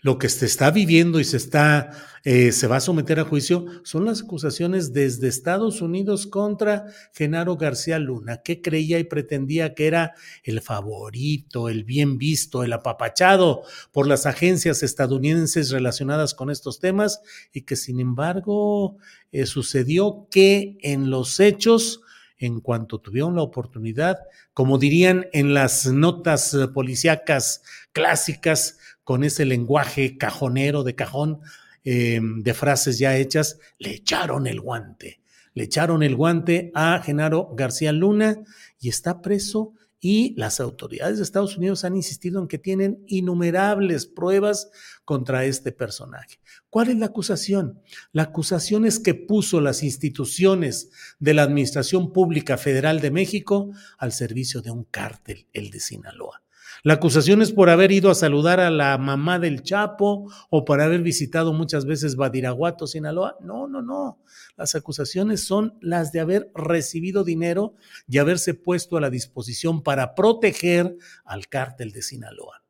lo 0.00 0.18
que 0.18 0.28
se 0.28 0.46
está 0.46 0.70
viviendo 0.70 1.18
y 1.18 1.24
se 1.24 1.36
está, 1.36 1.90
eh, 2.22 2.52
se 2.52 2.68
va 2.68 2.76
a 2.76 2.80
someter 2.80 3.18
a 3.18 3.24
juicio 3.24 3.66
son 3.82 4.04
las 4.04 4.22
acusaciones 4.22 4.92
desde 4.92 5.26
Estados 5.26 5.82
Unidos 5.82 6.26
contra 6.28 6.86
Genaro 7.12 7.56
García 7.56 7.98
Luna, 7.98 8.42
que 8.42 8.62
creía 8.62 9.00
y 9.00 9.04
pretendía 9.04 9.74
que 9.74 9.88
era 9.88 10.14
el 10.44 10.60
favorito, 10.60 11.68
el 11.68 11.82
bien 11.82 12.16
visto, 12.16 12.62
el 12.62 12.72
apapachado 12.72 13.62
por 13.90 14.06
las 14.06 14.26
agencias 14.26 14.84
estadounidenses 14.84 15.70
relacionadas 15.70 16.32
con 16.32 16.50
estos 16.50 16.78
temas 16.78 17.20
y 17.52 17.62
que 17.62 17.74
sin 17.74 17.98
embargo 17.98 18.98
eh, 19.32 19.46
sucedió 19.46 20.28
que 20.30 20.78
en 20.82 21.10
los 21.10 21.40
hechos 21.40 22.02
en 22.38 22.60
cuanto 22.60 22.98
tuvieron 23.00 23.34
la 23.34 23.42
oportunidad, 23.42 24.18
como 24.54 24.78
dirían 24.78 25.26
en 25.32 25.54
las 25.54 25.86
notas 25.86 26.56
policíacas 26.72 27.62
clásicas, 27.92 28.78
con 29.08 29.24
ese 29.24 29.46
lenguaje 29.46 30.18
cajonero 30.18 30.84
de 30.84 30.94
cajón 30.94 31.40
eh, 31.82 32.20
de 32.22 32.52
frases 32.52 32.98
ya 32.98 33.16
hechas, 33.16 33.58
le 33.78 33.92
echaron 33.92 34.46
el 34.46 34.60
guante. 34.60 35.20
Le 35.54 35.64
echaron 35.64 36.02
el 36.02 36.14
guante 36.14 36.70
a 36.74 37.00
Genaro 37.02 37.48
García 37.54 37.92
Luna 37.92 38.36
y 38.78 38.90
está 38.90 39.22
preso 39.22 39.72
y 40.00 40.34
las 40.36 40.60
autoridades 40.60 41.18
de 41.18 41.24
Estados 41.24 41.56
Unidos 41.56 41.84
han 41.84 41.96
insistido 41.96 42.40
en 42.40 42.48
que 42.48 42.58
tienen 42.58 43.02
innumerables 43.06 44.06
pruebas 44.06 44.70
contra 45.04 45.44
este 45.44 45.72
personaje. 45.72 46.40
¿Cuál 46.70 46.90
es 46.90 46.96
la 46.96 47.06
acusación? 47.06 47.80
La 48.12 48.24
acusación 48.24 48.84
es 48.84 49.00
que 49.00 49.14
puso 49.14 49.60
las 49.60 49.82
instituciones 49.82 50.90
de 51.18 51.34
la 51.34 51.42
Administración 51.42 52.12
Pública 52.12 52.58
Federal 52.58 53.00
de 53.00 53.10
México 53.10 53.70
al 53.98 54.12
servicio 54.12 54.62
de 54.62 54.70
un 54.70 54.84
cártel, 54.84 55.48
el 55.52 55.70
de 55.70 55.80
Sinaloa. 55.80 56.42
La 56.82 56.94
acusación 56.94 57.42
es 57.42 57.52
por 57.52 57.70
haber 57.70 57.90
ido 57.90 58.10
a 58.10 58.14
saludar 58.14 58.60
a 58.60 58.70
la 58.70 58.96
mamá 58.98 59.38
del 59.38 59.62
Chapo 59.62 60.30
o 60.50 60.64
por 60.64 60.80
haber 60.80 61.02
visitado 61.02 61.52
muchas 61.52 61.84
veces 61.84 62.16
Badiraguato, 62.16 62.86
Sinaloa. 62.86 63.36
No, 63.40 63.66
no, 63.66 63.82
no. 63.82 64.22
Las 64.56 64.74
acusaciones 64.74 65.42
son 65.44 65.76
las 65.80 66.12
de 66.12 66.20
haber 66.20 66.50
recibido 66.54 67.24
dinero 67.24 67.74
y 68.06 68.18
haberse 68.18 68.54
puesto 68.54 68.96
a 68.96 69.00
la 69.00 69.10
disposición 69.10 69.82
para 69.82 70.14
proteger 70.14 70.96
al 71.24 71.48
cártel 71.48 71.92
de 71.92 72.02
Sinaloa 72.02 72.62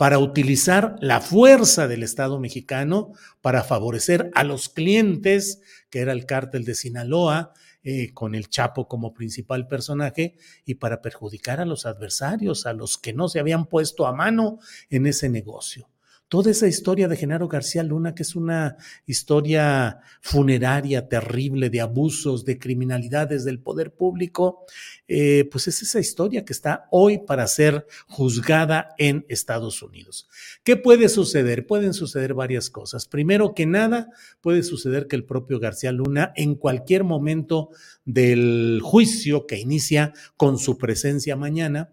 para 0.00 0.18
utilizar 0.18 0.96
la 1.00 1.20
fuerza 1.20 1.86
del 1.86 2.02
Estado 2.02 2.40
mexicano 2.40 3.12
para 3.42 3.62
favorecer 3.62 4.30
a 4.34 4.44
los 4.44 4.70
clientes, 4.70 5.60
que 5.90 5.98
era 5.98 6.12
el 6.12 6.24
cártel 6.24 6.64
de 6.64 6.74
Sinaloa, 6.74 7.52
eh, 7.82 8.12
con 8.12 8.34
el 8.34 8.48
Chapo 8.48 8.88
como 8.88 9.14
principal 9.14 9.68
personaje 9.68 10.36
y 10.64 10.74
para 10.74 11.00
perjudicar 11.00 11.60
a 11.60 11.64
los 11.64 11.86
adversarios, 11.86 12.66
a 12.66 12.72
los 12.72 12.98
que 12.98 13.12
no 13.12 13.28
se 13.28 13.40
habían 13.40 13.66
puesto 13.66 14.06
a 14.06 14.12
mano 14.12 14.58
en 14.90 15.06
ese 15.06 15.28
negocio 15.28 15.88
toda 16.30 16.52
esa 16.52 16.68
historia 16.68 17.08
de 17.08 17.16
Genaro 17.16 17.48
García 17.48 17.82
Luna, 17.82 18.14
que 18.14 18.22
es 18.22 18.36
una 18.36 18.76
historia 19.04 19.98
funeraria 20.20 21.08
terrible 21.08 21.70
de 21.70 21.80
abusos, 21.80 22.44
de 22.44 22.56
criminalidades 22.56 23.44
del 23.44 23.58
poder 23.58 23.92
público, 23.92 24.64
eh, 25.08 25.48
pues 25.50 25.66
es 25.66 25.82
esa 25.82 25.98
historia 25.98 26.44
que 26.44 26.52
está 26.52 26.86
hoy 26.92 27.18
para 27.18 27.48
ser 27.48 27.84
juzgada 28.06 28.94
en 28.96 29.26
Estados 29.28 29.82
Unidos. 29.82 30.28
¿Qué 30.62 30.76
puede 30.76 31.08
suceder? 31.08 31.66
Pueden 31.66 31.94
suceder 31.94 32.32
varias 32.32 32.70
cosas. 32.70 33.06
Primero 33.06 33.52
que 33.52 33.66
nada, 33.66 34.08
puede 34.40 34.62
suceder 34.62 35.08
que 35.08 35.16
el 35.16 35.24
propio 35.24 35.58
García 35.58 35.90
Luna 35.90 36.32
en 36.36 36.54
cualquier 36.54 37.02
momento 37.02 37.70
del 38.04 38.78
juicio 38.84 39.48
que 39.48 39.58
inicia 39.58 40.12
con 40.36 40.58
su 40.58 40.78
presencia 40.78 41.34
mañana, 41.34 41.90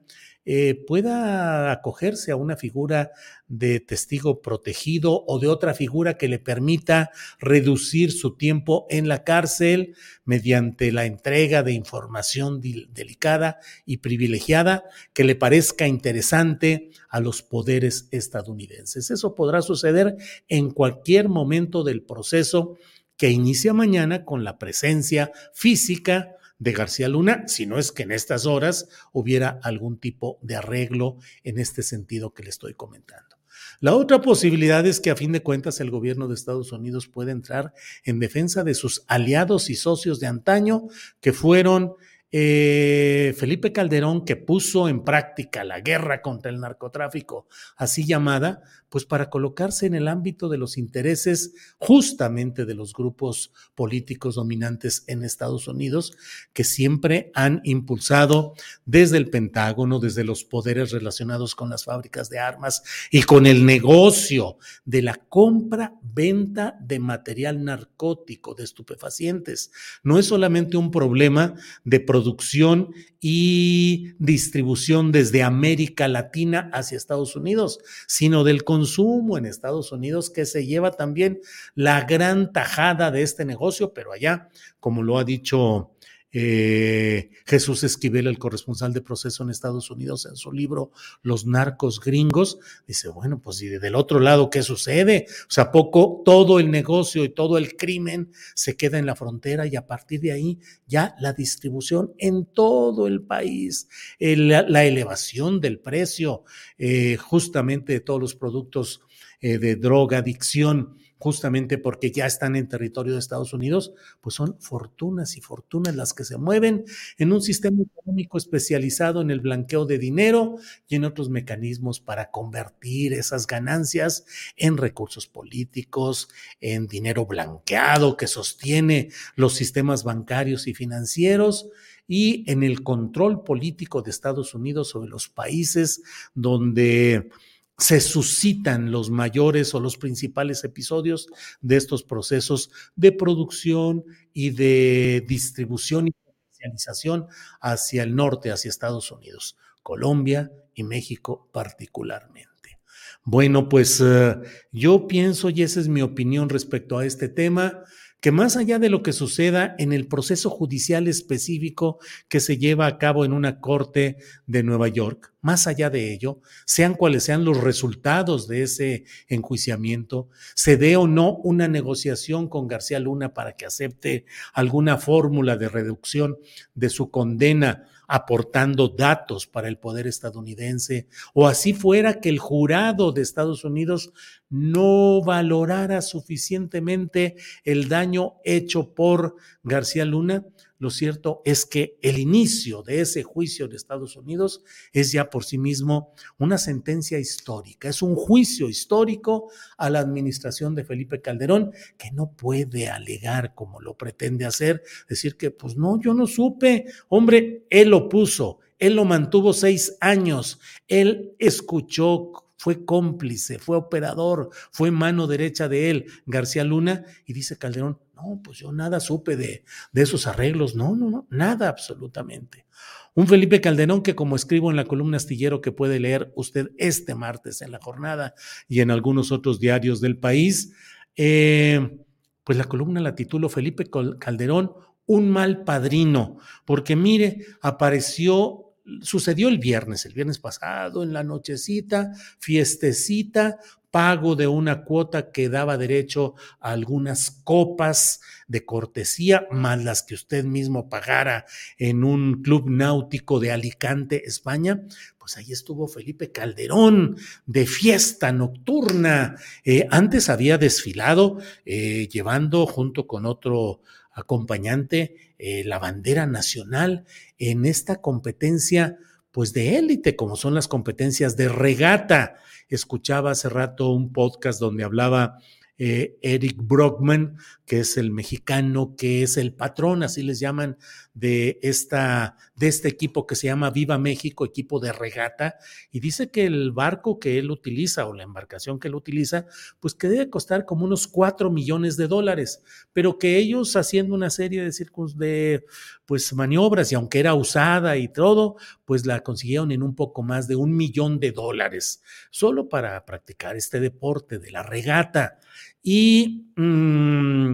eh, 0.49 0.81
pueda 0.87 1.73
acogerse 1.73 2.31
a 2.31 2.37
una 2.37 2.55
figura 2.55 3.11
de 3.49 3.81
testigo 3.81 4.41
protegido 4.41 5.25
o 5.27 5.39
de 5.39 5.47
otra 5.49 5.73
figura 5.73 6.17
que 6.17 6.29
le 6.29 6.39
permita 6.39 7.11
reducir 7.37 8.13
su 8.13 8.37
tiempo 8.37 8.87
en 8.89 9.09
la 9.09 9.25
cárcel 9.25 9.97
mediante 10.23 10.93
la 10.93 11.03
entrega 11.03 11.63
de 11.63 11.73
información 11.73 12.61
delicada 12.61 13.59
y 13.85 13.97
privilegiada 13.97 14.85
que 15.11 15.25
le 15.25 15.35
parezca 15.35 15.85
interesante 15.85 16.91
a 17.09 17.19
los 17.19 17.41
poderes 17.41 18.07
estadounidenses. 18.11 19.11
Eso 19.11 19.35
podrá 19.35 19.61
suceder 19.61 20.15
en 20.47 20.71
cualquier 20.71 21.27
momento 21.27 21.83
del 21.83 22.03
proceso 22.03 22.77
que 23.17 23.31
inicia 23.31 23.73
mañana 23.73 24.23
con 24.23 24.45
la 24.45 24.57
presencia 24.57 25.29
física 25.53 26.36
de 26.59 26.71
García 26.71 27.07
Luna, 27.07 27.43
si 27.47 27.65
no 27.65 27.77
es 27.77 27.91
que 27.91 28.03
en 28.03 28.11
estas 28.11 28.45
horas 28.45 28.87
hubiera 29.11 29.59
algún 29.63 29.99
tipo 29.99 30.39
de 30.41 30.55
arreglo 30.55 31.17
en 31.43 31.59
este 31.59 31.83
sentido 31.83 32.33
que 32.33 32.43
le 32.43 32.49
estoy 32.49 32.73
comentando. 32.73 33.37
La 33.79 33.95
otra 33.95 34.21
posibilidad 34.21 34.85
es 34.85 34.99
que 34.99 35.11
a 35.11 35.15
fin 35.15 35.31
de 35.31 35.43
cuentas 35.43 35.79
el 35.79 35.91
gobierno 35.91 36.27
de 36.27 36.33
Estados 36.33 36.71
Unidos 36.71 37.07
puede 37.07 37.31
entrar 37.31 37.73
en 38.03 38.19
defensa 38.19 38.63
de 38.63 38.73
sus 38.73 39.03
aliados 39.07 39.69
y 39.69 39.75
socios 39.75 40.19
de 40.19 40.27
antaño 40.27 40.87
que 41.21 41.31
fueron 41.31 41.93
eh, 42.39 43.33
Felipe 43.35 43.73
Calderón, 43.73 44.23
que 44.23 44.35
puso 44.35 44.87
en 44.87 45.03
práctica 45.03 45.63
la 45.63 45.79
guerra 45.79 46.21
contra 46.21 46.51
el 46.51 46.59
narcotráfico, 46.59 47.47
así 47.77 48.05
llamada, 48.05 48.61
pues 48.89 49.05
para 49.05 49.31
colocarse 49.31 49.87
en 49.87 49.95
el 49.95 50.07
ámbito 50.07 50.47
de 50.47 50.59
los 50.59 50.77
intereses 50.77 51.53
justamente 51.79 52.65
de 52.65 52.75
los 52.75 52.93
grupos 52.93 53.51
políticos 53.73 54.35
dominantes 54.35 55.03
en 55.07 55.23
Estados 55.23 55.67
Unidos, 55.67 56.15
que 56.53 56.63
siempre 56.63 57.31
han 57.33 57.59
impulsado 57.63 58.53
desde 58.85 59.17
el 59.17 59.31
Pentágono, 59.31 59.99
desde 59.99 60.23
los 60.23 60.43
poderes 60.43 60.91
relacionados 60.91 61.55
con 61.55 61.71
las 61.71 61.85
fábricas 61.85 62.29
de 62.29 62.37
armas 62.37 62.83
y 63.09 63.23
con 63.23 63.47
el 63.47 63.65
negocio 63.65 64.57
de 64.85 65.01
la 65.01 65.15
compra, 65.15 65.95
venta 66.03 66.77
de 66.79 66.99
material 66.99 67.63
narcótico, 67.63 68.53
de 68.53 68.63
estupefacientes. 68.63 69.71
No 70.03 70.19
es 70.19 70.27
solamente 70.27 70.77
un 70.77 70.91
problema 70.91 71.55
de 71.83 71.99
producción 71.99 72.26
producción 72.27 72.93
y 73.21 74.13
distribución 74.19 75.13
desde 75.13 75.43
América 75.43 76.09
Latina 76.09 76.69
hacia 76.73 76.97
Estados 76.97 77.37
Unidos, 77.37 77.79
sino 78.05 78.43
del 78.43 78.65
consumo 78.65 79.37
en 79.37 79.45
Estados 79.45 79.93
Unidos 79.93 80.29
que 80.29 80.45
se 80.45 80.65
lleva 80.65 80.91
también 80.91 81.39
la 81.73 82.01
gran 82.01 82.51
tajada 82.51 83.11
de 83.11 83.21
este 83.21 83.45
negocio, 83.45 83.93
pero 83.93 84.11
allá, 84.11 84.49
como 84.81 85.03
lo 85.03 85.17
ha 85.17 85.23
dicho 85.23 85.91
eh, 86.39 87.31
Jesús 87.47 87.83
Esquivel, 87.83 88.27
el 88.27 88.37
corresponsal 88.37 88.93
de 88.93 89.01
proceso 89.01 89.41
en 89.41 89.49
Estados 89.49 89.89
Unidos, 89.89 90.27
en 90.27 90.35
su 90.35 90.51
libro 90.51 90.91
Los 91.23 91.47
narcos 91.47 91.99
gringos, 91.99 92.59
dice, 92.85 93.09
bueno, 93.09 93.41
pues 93.41 93.59
y 93.63 93.69
del 93.69 93.95
otro 93.95 94.19
lado, 94.19 94.51
¿qué 94.51 94.61
sucede? 94.61 95.25
O 95.43 95.51
sea, 95.51 95.71
poco 95.71 96.21
todo 96.23 96.59
el 96.59 96.69
negocio 96.69 97.23
y 97.23 97.29
todo 97.29 97.57
el 97.57 97.75
crimen 97.75 98.29
se 98.53 98.77
queda 98.77 98.99
en 98.99 99.07
la 99.07 99.15
frontera 99.15 99.65
y 99.65 99.75
a 99.75 99.87
partir 99.87 100.21
de 100.21 100.31
ahí 100.31 100.59
ya 100.85 101.15
la 101.19 101.33
distribución 101.33 102.13
en 102.19 102.45
todo 102.45 103.07
el 103.07 103.23
país, 103.23 103.87
la 104.19 104.85
elevación 104.85 105.59
del 105.59 105.79
precio 105.79 106.43
eh, 106.77 107.17
justamente 107.17 107.93
de 107.93 107.99
todos 108.01 108.21
los 108.21 108.35
productos 108.35 109.01
eh, 109.41 109.57
de 109.57 109.75
droga, 109.75 110.19
adicción, 110.19 110.97
justamente 111.19 111.77
porque 111.77 112.11
ya 112.11 112.25
están 112.25 112.55
en 112.55 112.67
territorio 112.67 113.13
de 113.13 113.19
Estados 113.19 113.53
Unidos, 113.53 113.93
pues 114.21 114.35
son 114.35 114.57
fortunas 114.59 115.37
y 115.37 115.41
fortunas 115.41 115.95
las 115.95 116.13
que 116.13 116.23
se 116.23 116.37
mueven 116.37 116.85
en 117.17 117.31
un 117.31 117.41
sistema 117.41 117.81
económico 117.81 118.37
especializado 118.37 119.21
en 119.21 119.31
el 119.31 119.39
blanqueo 119.39 119.85
de 119.85 119.97
dinero 119.97 120.55
y 120.87 120.95
en 120.95 121.05
otros 121.05 121.29
mecanismos 121.29 121.99
para 121.99 122.31
convertir 122.31 123.13
esas 123.13 123.47
ganancias 123.47 124.25
en 124.55 124.77
recursos 124.77 125.27
políticos, 125.27 126.29
en 126.61 126.87
dinero 126.87 127.25
blanqueado 127.25 128.17
que 128.17 128.27
sostiene 128.27 129.09
los 129.35 129.53
sistemas 129.53 130.03
bancarios 130.03 130.67
y 130.67 130.73
financieros 130.73 131.69
y 132.07 132.49
en 132.49 132.63
el 132.63 132.83
control 132.83 133.43
político 133.43 134.01
de 134.01 134.11
Estados 134.11 134.53
Unidos 134.53 134.89
sobre 134.89 135.09
los 135.09 135.27
países 135.27 136.01
donde 136.33 137.29
se 137.77 138.01
suscitan 138.01 138.91
los 138.91 139.11
mayores 139.11 139.73
o 139.75 139.79
los 139.79 139.97
principales 139.97 140.63
episodios 140.63 141.27
de 141.61 141.77
estos 141.77 142.03
procesos 142.03 142.71
de 142.95 143.11
producción 143.11 144.03
y 144.33 144.49
de 144.49 145.23
distribución 145.27 146.07
y 146.07 146.13
comercialización 146.13 147.27
hacia 147.61 148.03
el 148.03 148.15
norte, 148.15 148.51
hacia 148.51 148.69
Estados 148.69 149.11
Unidos, 149.11 149.57
Colombia 149.83 150.51
y 150.73 150.83
México 150.83 151.49
particularmente. 151.53 152.79
Bueno, 153.23 153.69
pues 153.69 154.01
eh, 154.03 154.35
yo 154.71 155.05
pienso, 155.07 155.49
y 155.49 155.61
esa 155.61 155.79
es 155.79 155.87
mi 155.87 156.01
opinión 156.01 156.49
respecto 156.49 156.97
a 156.97 157.05
este 157.05 157.29
tema, 157.29 157.83
que 158.19 158.31
más 158.31 158.57
allá 158.57 158.79
de 158.79 158.89
lo 158.89 159.03
que 159.03 159.13
suceda 159.13 159.75
en 159.77 159.93
el 159.93 160.07
proceso 160.07 160.49
judicial 160.49 161.07
específico 161.07 161.99
que 162.27 162.39
se 162.39 162.57
lleva 162.57 162.87
a 162.87 162.97
cabo 162.97 163.25
en 163.25 163.33
una 163.33 163.59
corte 163.59 164.17
de 164.47 164.63
Nueva 164.63 164.87
York, 164.87 165.33
más 165.41 165.67
allá 165.67 165.89
de 165.89 166.13
ello, 166.13 166.41
sean 166.65 166.95
cuales 166.95 167.23
sean 167.23 167.45
los 167.45 167.61
resultados 167.61 168.47
de 168.47 168.63
ese 168.63 169.05
enjuiciamiento, 169.27 170.29
se 170.55 170.77
dé 170.77 170.97
o 170.97 171.07
no 171.07 171.35
una 171.37 171.67
negociación 171.67 172.49
con 172.49 172.67
García 172.67 172.99
Luna 172.99 173.33
para 173.33 173.53
que 173.53 173.65
acepte 173.65 174.25
alguna 174.53 174.97
fórmula 174.97 175.55
de 175.55 175.69
reducción 175.69 176.37
de 176.73 176.89
su 176.89 177.11
condena 177.11 177.85
aportando 178.07 178.87
datos 178.87 179.47
para 179.47 179.67
el 179.67 179.77
poder 179.77 180.07
estadounidense, 180.07 181.07
o 181.33 181.47
así 181.47 181.73
fuera 181.73 182.21
que 182.21 182.29
el 182.29 182.39
jurado 182.39 183.11
de 183.11 183.21
Estados 183.21 183.65
Unidos 183.65 184.13
no 184.49 185.21
valorara 185.23 186.01
suficientemente 186.01 187.35
el 187.63 187.89
daño 187.89 188.35
hecho 188.43 188.93
por 188.93 189.35
García 189.63 190.05
Luna, 190.05 190.45
lo 190.79 190.91
cierto 190.91 191.41
es 191.43 191.65
que 191.65 191.97
el 192.03 192.19
inicio 192.19 192.83
de 192.83 193.01
ese 193.01 193.23
juicio 193.23 193.67
de 193.67 193.75
Estados 193.75 194.15
Unidos 194.15 194.63
es 194.93 195.11
ya 195.11 195.29
por 195.29 195.43
sí 195.43 195.57
mismo 195.57 196.13
una 196.37 196.59
sentencia 196.59 197.17
histórica, 197.17 197.89
es 197.89 198.03
un 198.03 198.15
juicio 198.15 198.69
histórico 198.69 199.49
a 199.77 199.89
la 199.89 199.99
administración 199.99 200.75
de 200.75 200.83
Felipe 200.83 201.19
Calderón 201.19 201.71
que 201.97 202.11
no 202.11 202.31
puede 202.31 202.89
alegar 202.89 203.55
como 203.55 203.81
lo 203.81 203.97
pretende 203.97 204.45
hacer, 204.45 204.83
decir 205.09 205.35
que 205.35 205.49
pues 205.49 205.75
no, 205.77 205.99
yo 205.99 206.13
no 206.13 206.27
supe, 206.27 206.85
hombre, 207.09 207.65
él 207.71 207.89
lo 207.89 208.07
puso, 208.07 208.59
él 208.77 208.95
lo 208.95 209.05
mantuvo 209.05 209.53
seis 209.53 209.97
años, 209.99 210.59
él 210.87 211.33
escuchó 211.39 212.46
fue 212.57 212.85
cómplice, 212.85 213.59
fue 213.59 213.77
operador, 213.77 214.49
fue 214.71 214.91
mano 214.91 215.27
derecha 215.27 215.69
de 215.69 215.89
él, 215.89 216.05
García 216.25 216.63
Luna, 216.63 217.05
y 217.25 217.33
dice 217.33 217.57
Calderón, 217.57 217.99
no, 218.15 218.41
pues 218.43 218.57
yo 218.57 218.71
nada 218.71 218.99
supe 218.99 219.37
de, 219.37 219.63
de 219.91 220.01
esos 220.01 220.27
arreglos, 220.27 220.75
no, 220.75 220.95
no, 220.95 221.09
no, 221.09 221.27
nada 221.29 221.69
absolutamente. 221.69 222.65
Un 223.13 223.27
Felipe 223.27 223.61
Calderón 223.61 224.03
que 224.03 224.15
como 224.15 224.35
escribo 224.35 224.69
en 224.69 224.75
la 224.75 224.85
columna 224.85 225.17
astillero 225.17 225.61
que 225.61 225.71
puede 225.71 225.99
leer 225.99 226.31
usted 226.35 226.71
este 226.77 227.15
martes 227.15 227.61
en 227.61 227.71
la 227.71 227.79
jornada 227.81 228.35
y 228.67 228.81
en 228.81 228.91
algunos 228.91 229.31
otros 229.31 229.59
diarios 229.59 230.01
del 230.01 230.17
país, 230.17 230.73
eh, 231.15 231.97
pues 232.43 232.57
la 232.57 232.65
columna 232.65 233.01
la 233.01 233.15
titulo 233.15 233.49
Felipe 233.49 233.89
Calderón, 234.19 234.71
un 235.07 235.29
mal 235.29 235.63
padrino, 235.63 236.37
porque 236.65 236.95
mire, 236.95 237.45
apareció 237.61 238.66
sucedió 239.01 239.49
el 239.49 239.59
viernes, 239.59 240.05
el 240.05 240.13
viernes 240.13 240.39
pasado, 240.39 241.03
en 241.03 241.13
la 241.13 241.23
nochecita, 241.23 242.13
fiestecita, 242.39 243.59
pago 243.91 244.35
de 244.35 244.47
una 244.47 244.83
cuota 244.83 245.31
que 245.31 245.49
daba 245.49 245.77
derecho 245.77 246.35
a 246.59 246.71
algunas 246.71 247.31
copas 247.43 248.21
de 248.47 248.65
cortesía, 248.65 249.47
más 249.51 249.83
las 249.83 250.03
que 250.03 250.13
usted 250.13 250.43
mismo 250.45 250.89
pagara 250.89 251.45
en 251.77 252.03
un 252.03 252.41
club 252.43 252.69
náutico 252.69 253.39
de 253.39 253.51
Alicante, 253.51 254.25
España, 254.25 254.83
pues 255.17 255.37
ahí 255.37 255.51
estuvo 255.51 255.87
Felipe 255.87 256.31
Calderón 256.31 257.17
de 257.45 257.65
fiesta 257.65 258.31
nocturna. 258.31 259.35
Eh, 259.63 259.87
antes 259.91 260.29
había 260.29 260.57
desfilado 260.57 261.39
eh, 261.65 262.07
llevando 262.09 262.65
junto 262.65 263.07
con 263.07 263.25
otro 263.25 263.81
acompañante 264.17 265.35
eh, 265.37 265.63
la 265.63 265.79
bandera 265.79 266.25
nacional 266.25 267.05
en 267.37 267.65
esta 267.65 268.01
competencia 268.01 268.97
pues 269.31 269.53
de 269.53 269.77
élite, 269.77 270.15
como 270.15 270.35
son 270.35 270.55
las 270.55 270.67
competencias 270.67 271.37
de 271.37 271.47
regata. 271.47 272.35
Escuchaba 272.69 273.31
hace 273.31 273.49
rato 273.49 273.91
un 273.91 274.11
podcast 274.11 274.59
donde 274.59 274.83
hablaba 274.83 275.37
eh, 275.77 276.17
Eric 276.23 276.57
Brockman, 276.57 277.37
que 277.67 277.81
es 277.81 277.97
el 277.97 278.11
mexicano, 278.11 278.95
que 278.97 279.21
es 279.21 279.37
el 279.37 279.53
patrón, 279.53 280.01
así 280.01 280.23
les 280.23 280.39
llaman, 280.39 280.77
de, 281.13 281.59
esta, 281.63 282.37
de 282.55 282.67
este 282.67 282.87
equipo 282.87 283.27
que 283.27 283.35
se 283.35 283.47
llama 283.47 283.71
Viva 283.71 283.97
México, 283.97 284.45
equipo 284.45 284.79
de 284.79 284.93
regata, 284.93 285.57
y 285.91 285.99
dice 285.99 286.31
que 286.31 286.45
el 286.45 286.71
barco 286.71 287.19
que 287.19 287.37
él 287.37 287.51
utiliza 287.51 288.07
o 288.07 288.13
la 288.13 288.23
embarcación 288.23 288.79
que 288.79 288.87
él 288.87 288.95
utiliza, 288.95 289.45
pues 289.79 289.93
que 289.93 290.07
debe 290.07 290.29
costar 290.29 290.65
como 290.65 290.85
unos 290.85 291.07
cuatro 291.07 291.51
millones 291.51 291.97
de 291.97 292.07
dólares, 292.07 292.63
pero 292.93 293.19
que 293.19 293.37
ellos 293.37 293.75
haciendo 293.75 294.15
una 294.15 294.29
serie 294.29 294.63
de 294.63 294.71
circunstancias, 294.71 294.87
de 295.19 295.65
pues 296.05 296.33
maniobras, 296.33 296.91
y 296.91 296.95
aunque 296.95 297.19
era 297.19 297.33
usada 297.33 297.97
y 297.97 298.07
todo, 298.07 298.55
pues 298.85 299.05
la 299.05 299.19
consiguieron 299.19 299.71
en 299.71 299.83
un 299.83 299.93
poco 299.93 300.23
más 300.23 300.47
de 300.47 300.55
un 300.55 300.75
millón 300.75 301.19
de 301.19 301.31
dólares, 301.31 302.01
solo 302.31 302.69
para 302.69 303.05
practicar 303.05 303.57
este 303.57 303.79
deporte 303.79 304.39
de 304.39 304.51
la 304.51 304.63
regata. 304.63 305.39
Y 305.83 306.51
mmm, 306.55 307.53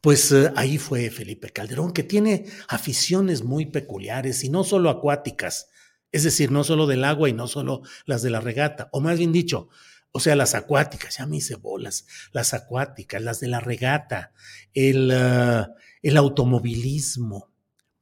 Pues 0.00 0.32
eh, 0.32 0.50
ahí 0.56 0.78
fue 0.78 1.10
Felipe 1.10 1.50
Calderón, 1.50 1.92
que 1.92 2.02
tiene 2.02 2.46
aficiones 2.68 3.44
muy 3.44 3.66
peculiares 3.66 4.44
y 4.44 4.48
no 4.48 4.64
solo 4.64 4.88
acuáticas, 4.88 5.68
es 6.10 6.24
decir, 6.24 6.50
no 6.50 6.64
solo 6.64 6.86
del 6.86 7.04
agua 7.04 7.28
y 7.28 7.34
no 7.34 7.46
solo 7.46 7.82
las 8.06 8.22
de 8.22 8.30
la 8.30 8.40
regata, 8.40 8.88
o 8.92 9.00
más 9.00 9.18
bien 9.18 9.32
dicho, 9.32 9.68
o 10.12 10.18
sea, 10.18 10.34
las 10.36 10.54
acuáticas, 10.54 11.18
ya 11.18 11.26
me 11.26 11.36
hice 11.36 11.54
bolas, 11.54 12.06
las 12.32 12.54
acuáticas, 12.54 13.22
las 13.22 13.40
de 13.40 13.48
la 13.48 13.60
regata, 13.60 14.32
el, 14.74 15.12
el 16.02 16.16
automovilismo, 16.16 17.49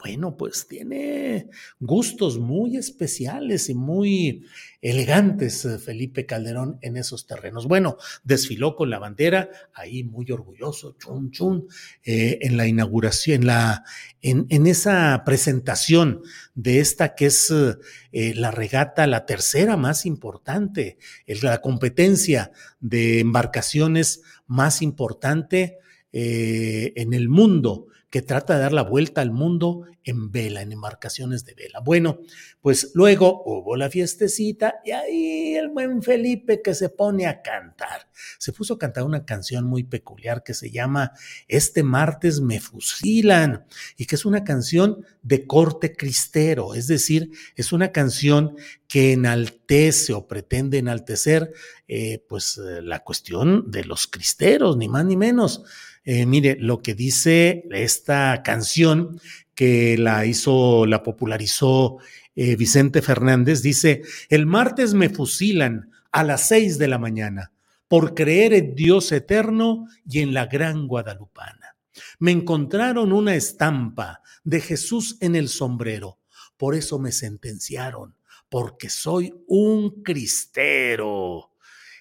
bueno, 0.00 0.36
pues 0.36 0.68
tiene 0.68 1.48
gustos 1.80 2.38
muy 2.38 2.76
especiales 2.76 3.68
y 3.68 3.74
muy 3.74 4.46
elegantes 4.80 5.64
eh, 5.64 5.80
Felipe 5.80 6.24
Calderón 6.24 6.78
en 6.82 6.96
esos 6.96 7.26
terrenos. 7.26 7.66
Bueno, 7.66 7.96
desfiló 8.22 8.76
con 8.76 8.90
la 8.90 9.00
bandera, 9.00 9.50
ahí 9.74 10.04
muy 10.04 10.30
orgulloso, 10.30 10.96
chun 11.00 11.32
chun, 11.32 11.66
eh, 12.04 12.38
en 12.42 12.56
la 12.56 12.68
inauguración, 12.68 13.40
en, 13.40 13.46
la, 13.48 13.84
en, 14.22 14.46
en, 14.50 14.68
esa 14.68 15.20
presentación 15.26 16.22
de 16.54 16.78
esta 16.78 17.16
que 17.16 17.26
es 17.26 17.50
eh, 17.50 18.34
la 18.36 18.52
regata, 18.52 19.04
la 19.08 19.26
tercera 19.26 19.76
más 19.76 20.06
importante, 20.06 20.98
la 21.42 21.60
competencia 21.60 22.52
de 22.78 23.18
embarcaciones 23.18 24.22
más 24.46 24.80
importante 24.80 25.78
en 26.10 27.12
el 27.12 27.28
mundo 27.28 27.88
que 28.10 28.22
trata 28.22 28.54
de 28.54 28.60
dar 28.60 28.72
la 28.72 28.82
vuelta 28.82 29.20
al 29.20 29.30
mundo 29.30 29.84
en 30.02 30.30
vela, 30.32 30.62
en 30.62 30.72
embarcaciones 30.72 31.44
de 31.44 31.54
vela. 31.54 31.80
Bueno, 31.80 32.20
pues 32.62 32.92
luego 32.94 33.42
hubo 33.44 33.76
la 33.76 33.90
fiestecita 33.90 34.76
y 34.82 34.92
ahí 34.92 35.54
el 35.56 35.68
buen 35.68 36.02
Felipe 36.02 36.62
que 36.62 36.74
se 36.74 36.88
pone 36.88 37.26
a 37.26 37.42
cantar. 37.42 38.08
Se 38.38 38.52
puso 38.52 38.74
a 38.74 38.78
cantar 38.78 39.04
una 39.04 39.26
canción 39.26 39.66
muy 39.66 39.84
peculiar 39.84 40.42
que 40.42 40.54
se 40.54 40.70
llama 40.70 41.12
Este 41.46 41.82
martes 41.82 42.40
me 42.40 42.60
fusilan 42.60 43.66
y 43.98 44.06
que 44.06 44.14
es 44.14 44.24
una 44.24 44.44
canción 44.44 45.04
de 45.22 45.46
corte 45.46 45.94
cristero, 45.94 46.74
es 46.74 46.86
decir, 46.86 47.30
es 47.54 47.72
una 47.72 47.92
canción 47.92 48.56
que 48.86 49.12
enaltece 49.12 50.14
o 50.14 50.26
pretende 50.26 50.78
enaltecer 50.78 51.52
eh, 51.86 52.24
pues 52.26 52.56
eh, 52.58 52.80
la 52.80 53.04
cuestión 53.04 53.70
de 53.70 53.84
los 53.84 54.06
cristeros, 54.06 54.78
ni 54.78 54.88
más 54.88 55.04
ni 55.04 55.16
menos. 55.16 55.64
Eh, 56.10 56.24
mire, 56.24 56.56
lo 56.58 56.80
que 56.80 56.94
dice 56.94 57.68
esta 57.70 58.42
canción 58.42 59.20
que 59.54 59.98
la 59.98 60.24
hizo, 60.24 60.86
la 60.86 61.02
popularizó 61.02 61.98
eh, 62.34 62.56
Vicente 62.56 63.02
Fernández, 63.02 63.60
dice, 63.60 64.00
el 64.30 64.46
martes 64.46 64.94
me 64.94 65.10
fusilan 65.10 65.90
a 66.10 66.24
las 66.24 66.48
seis 66.48 66.78
de 66.78 66.88
la 66.88 66.96
mañana 66.96 67.52
por 67.88 68.14
creer 68.14 68.54
en 68.54 68.74
Dios 68.74 69.12
eterno 69.12 69.86
y 70.08 70.20
en 70.20 70.32
la 70.32 70.46
gran 70.46 70.88
guadalupana. 70.88 71.76
Me 72.18 72.30
encontraron 72.30 73.12
una 73.12 73.34
estampa 73.34 74.22
de 74.44 74.62
Jesús 74.62 75.18
en 75.20 75.36
el 75.36 75.50
sombrero, 75.50 76.20
por 76.56 76.74
eso 76.74 76.98
me 76.98 77.12
sentenciaron, 77.12 78.16
porque 78.48 78.88
soy 78.88 79.34
un 79.46 80.02
cristero. 80.02 81.50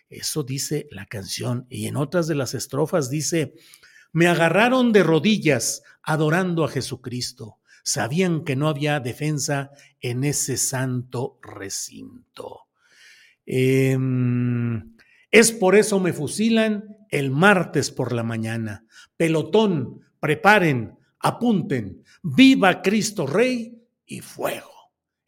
Eso 0.09 0.43
dice 0.43 0.87
la 0.91 1.07
canción. 1.07 1.67
Y 1.69 1.87
en 1.87 1.97
otras 1.97 2.27
de 2.27 2.35
las 2.35 2.53
estrofas 2.53 3.09
dice, 3.09 3.53
me 4.13 4.27
agarraron 4.27 4.91
de 4.91 5.03
rodillas 5.03 5.83
adorando 6.03 6.63
a 6.63 6.69
Jesucristo. 6.69 7.59
Sabían 7.83 8.43
que 8.43 8.55
no 8.55 8.67
había 8.67 8.99
defensa 8.99 9.71
en 10.01 10.23
ese 10.23 10.57
santo 10.57 11.39
recinto. 11.41 12.67
Em, 13.45 14.95
es 15.31 15.51
por 15.51 15.75
eso 15.75 15.99
me 15.99 16.13
fusilan 16.13 16.97
el 17.09 17.31
martes 17.31 17.91
por 17.91 18.11
la 18.11 18.23
mañana. 18.23 18.85
Pelotón, 19.15 20.01
preparen, 20.19 20.97
apunten. 21.19 22.03
Viva 22.21 22.81
Cristo 22.81 23.25
Rey 23.25 23.81
y 24.05 24.19
fuego. 24.21 24.76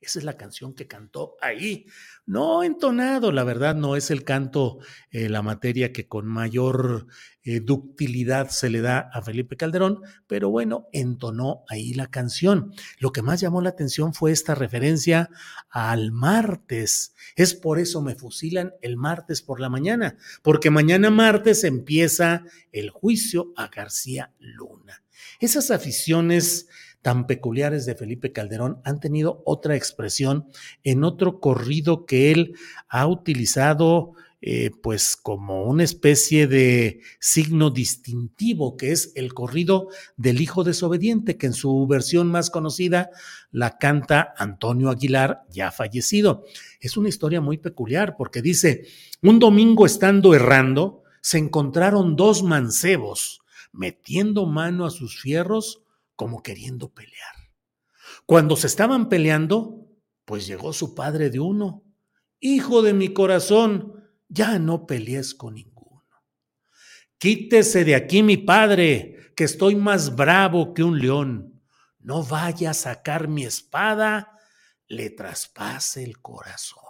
Esa 0.01 0.19
es 0.19 0.25
la 0.25 0.37
canción 0.37 0.73
que 0.73 0.87
cantó 0.87 1.35
ahí. 1.41 1.85
No 2.25 2.63
entonado, 2.63 3.33
la 3.33 3.43
verdad, 3.43 3.75
no 3.75 3.97
es 3.97 4.11
el 4.11 4.23
canto, 4.23 4.79
eh, 5.11 5.27
la 5.27 5.41
materia 5.41 5.91
que 5.91 6.07
con 6.07 6.25
mayor 6.25 7.07
eh, 7.43 7.59
ductilidad 7.59 8.49
se 8.49 8.69
le 8.69 8.79
da 8.79 9.09
a 9.11 9.21
Felipe 9.21 9.57
Calderón, 9.57 10.01
pero 10.25 10.49
bueno, 10.49 10.87
entonó 10.93 11.63
ahí 11.67 11.93
la 11.93 12.07
canción. 12.07 12.73
Lo 12.99 13.11
que 13.11 13.21
más 13.21 13.41
llamó 13.41 13.61
la 13.61 13.69
atención 13.69 14.13
fue 14.13 14.31
esta 14.31 14.55
referencia 14.55 15.29
al 15.69 16.13
martes. 16.13 17.13
Es 17.35 17.53
por 17.53 17.77
eso 17.77 18.01
me 18.01 18.15
fusilan 18.15 18.73
el 18.81 18.95
martes 18.95 19.41
por 19.41 19.59
la 19.59 19.67
mañana, 19.67 20.17
porque 20.43 20.69
mañana 20.69 21.09
martes 21.09 21.65
empieza 21.65 22.43
el 22.71 22.89
juicio 22.89 23.51
a 23.57 23.67
García 23.67 24.33
Luna. 24.39 25.03
Esas 25.39 25.71
aficiones 25.71 26.67
tan 27.01 27.27
peculiares 27.27 27.85
de 27.85 27.95
Felipe 27.95 28.31
Calderón 28.31 28.81
han 28.83 28.99
tenido 28.99 29.41
otra 29.45 29.75
expresión 29.75 30.47
en 30.83 31.03
otro 31.03 31.39
corrido 31.39 32.05
que 32.05 32.31
él 32.31 32.55
ha 32.87 33.07
utilizado 33.07 34.13
eh, 34.41 34.71
pues 34.81 35.17
como 35.17 35.63
una 35.63 35.83
especie 35.83 36.47
de 36.47 37.01
signo 37.19 37.71
distintivo, 37.71 38.77
que 38.77 38.93
es 38.93 39.11
el 39.15 39.33
corrido 39.33 39.89
del 40.15 40.39
Hijo 40.39 40.63
desobediente, 40.63 41.35
que 41.35 41.47
en 41.47 41.53
su 41.53 41.85
versión 41.87 42.31
más 42.31 42.49
conocida 42.49 43.09
la 43.51 43.77
canta 43.77 44.33
Antonio 44.37 44.91
Aguilar, 44.91 45.41
ya 45.49 45.71
fallecido. 45.71 46.45
Es 46.79 46.95
una 46.95 47.09
historia 47.09 47.41
muy 47.41 47.57
peculiar 47.57 48.15
porque 48.17 48.41
dice, 48.41 48.85
un 49.21 49.39
domingo 49.39 49.85
estando 49.85 50.33
errando, 50.33 51.03
se 51.19 51.37
encontraron 51.37 52.15
dos 52.15 52.41
mancebos 52.41 53.41
metiendo 53.73 54.45
mano 54.45 54.85
a 54.85 54.89
sus 54.89 55.19
fierros 55.19 55.83
como 56.19 56.43
queriendo 56.43 56.93
pelear. 56.93 57.33
Cuando 58.25 58.57
se 58.57 58.67
estaban 58.67 59.07
peleando, 59.07 59.87
pues 60.25 60.47
llegó 60.47 60.73
su 60.73 60.93
padre 60.93 61.29
de 61.29 61.39
uno. 61.39 61.85
Hijo 62.41 62.81
de 62.81 62.93
mi 62.93 63.13
corazón, 63.13 64.03
ya 64.27 64.59
no 64.59 64.85
pelees 64.85 65.33
con 65.33 65.53
ninguno. 65.53 66.03
Quítese 67.17 67.85
de 67.85 67.95
aquí 67.95 68.21
mi 68.21 68.35
padre, 68.35 69.31
que 69.33 69.45
estoy 69.45 69.77
más 69.77 70.17
bravo 70.17 70.73
que 70.73 70.83
un 70.83 70.99
león. 70.99 71.61
No 71.99 72.21
vaya 72.21 72.71
a 72.71 72.73
sacar 72.73 73.29
mi 73.29 73.45
espada, 73.45 74.37
le 74.89 75.11
traspase 75.11 76.03
el 76.03 76.19
corazón. 76.19 76.88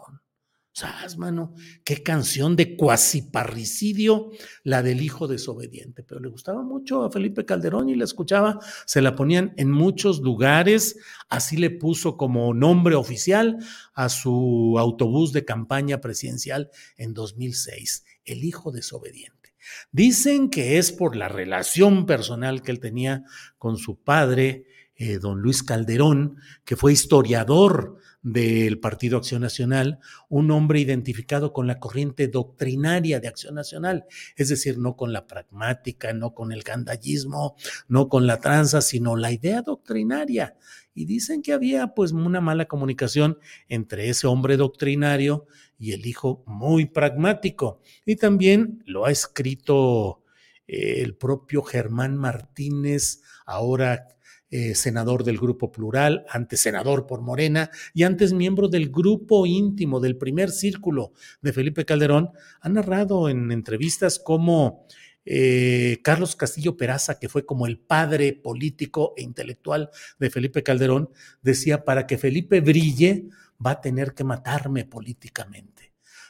¿Sabes, 0.80 1.18
mano? 1.18 1.54
Qué 1.84 2.04
canción 2.04 2.56
de 2.56 2.78
cuasi 2.78 3.22
parricidio, 3.22 4.32
la 4.63 4.82
del 4.82 5.02
hijo 5.02 5.28
desobediente. 5.28 6.04
Pero 6.04 6.22
le 6.22 6.30
gustaba 6.30 6.62
mucho 6.63 7.04
a 7.04 7.12
Felipe 7.12 7.44
Calderón 7.44 7.89
y 7.89 7.96
la 7.96 8.06
escuchaba, 8.06 8.60
se 8.86 9.02
la 9.02 9.13
ponían 9.13 9.54
en 9.58 9.72
muchos 9.72 10.22
lugares. 10.22 10.98
Así 11.28 11.58
le 11.58 11.70
puso 11.70 12.15
como 12.15 12.54
nombre 12.54 12.96
oficial 12.96 13.58
a 13.94 14.08
su 14.08 14.78
autobús 14.80 15.34
de 15.34 15.44
campaña 15.44 16.00
presidencial 16.00 16.70
en 16.96 17.13
2006, 17.13 18.06
el 18.24 18.46
hijo 18.46 18.72
desobediente. 18.72 19.54
Dicen 19.92 20.50
que 20.50 20.78
es 20.78 20.94
por 20.94 21.18
la 21.18 21.28
relación 21.28 22.06
personal 22.06 22.62
que 22.62 22.72
él 22.72 22.80
tenía 22.80 23.26
con 23.58 23.76
su 23.76 24.02
padre, 24.02 24.63
eh, 25.00 25.18
don 25.18 25.42
Luis 25.42 25.64
Calderón, 25.64 26.36
que 26.66 26.76
fue 26.76 26.92
historiador 26.92 27.96
del 28.22 28.82
Partido 28.82 29.18
Acción 29.18 29.42
Nacional, 29.42 30.00
un 30.28 30.52
hombre 30.52 30.82
identificado 30.82 31.54
con 31.54 31.68
la 31.68 31.80
corriente 31.80 32.28
doctrinaria 32.28 33.22
de 33.22 33.30
Acción 33.30 33.56
Nacional, 33.56 34.08
es 34.36 34.50
decir, 34.50 34.78
no 34.78 34.98
con 34.98 35.14
la 35.14 35.26
pragmática, 35.26 36.12
no 36.12 36.34
con 36.34 36.52
el 36.52 36.64
gandallismo, 36.64 37.56
no 37.88 38.10
con 38.10 38.28
la 38.28 38.42
tranza, 38.42 38.82
sino 38.82 39.16
la 39.16 39.32
idea 39.32 39.62
doctrinaria. 39.62 40.58
Y 40.94 41.06
dicen 41.06 41.42
que 41.44 41.54
había 41.54 41.94
pues 41.96 42.12
una 42.12 42.42
mala 42.42 42.66
comunicación 42.66 43.40
entre 43.70 44.10
ese 44.10 44.28
hombre 44.28 44.58
doctrinario 44.58 45.48
y 45.78 45.94
el 45.94 46.06
hijo 46.06 46.44
muy 46.46 46.88
pragmático. 46.88 47.80
Y 48.06 48.18
también 48.18 48.84
lo 48.86 49.06
ha 49.06 49.12
escrito 49.12 50.24
eh, 50.68 51.02
el 51.04 51.16
propio 51.16 51.64
Germán 51.64 52.18
Martínez, 52.18 53.22
ahora 53.46 54.19
eh, 54.52 54.76
senador 54.76 55.24
del 55.24 55.38
Grupo 55.38 55.72
Plural, 55.72 56.26
antes 56.30 56.62
senador 56.62 57.06
por 57.06 57.22
Morena 57.22 57.70
y 57.94 58.04
antes 58.04 58.34
miembro 58.34 58.68
del 58.68 58.90
grupo 58.90 59.46
íntimo, 59.46 60.00
del 60.00 60.18
primer 60.18 60.50
círculo 60.50 61.14
de 61.42 61.54
Felipe 61.54 61.86
Calderón, 61.86 62.32
ha 62.62 62.70
narrado 62.70 63.30
en 63.30 63.52
entrevistas 63.52 64.20
como 64.20 64.86
eh, 65.26 66.00
Carlos 66.04 66.36
Castillo 66.36 66.78
Peraza, 66.78 67.20
que 67.20 67.30
fue 67.30 67.46
como 67.46 67.68
el 67.68 67.78
padre 67.78 68.34
político 68.34 69.14
e 69.16 69.22
intelectual 69.22 69.92
de 70.18 70.30
Felipe 70.30 70.64
Calderón, 70.64 71.12
decía, 71.42 71.84
para 71.86 72.08
que 72.08 72.18
Felipe 72.18 72.62
brille, 72.62 73.28
va 73.64 73.72
a 73.72 73.82
tener 73.82 74.14
que 74.14 74.24
matarme 74.24 74.86
políticamente. 74.86 75.88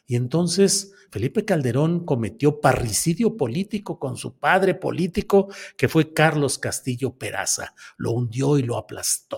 Y 0.09 0.15
entonces 0.15 0.91
Felipe 1.11 1.45
Calderón 1.45 2.03
cometió 2.03 2.59
parricidio 2.59 3.37
político 3.37 3.99
con 3.99 4.17
su 4.17 4.39
padre 4.39 4.73
político, 4.73 5.53
que 5.77 5.87
fue 5.87 6.15
Carlos 6.15 6.57
Castillo 6.57 7.11
Peraza. 7.11 7.75
Lo 7.95 8.13
hundió 8.13 8.57
y 8.57 8.63
lo 8.63 8.75
aplastó. 8.75 9.37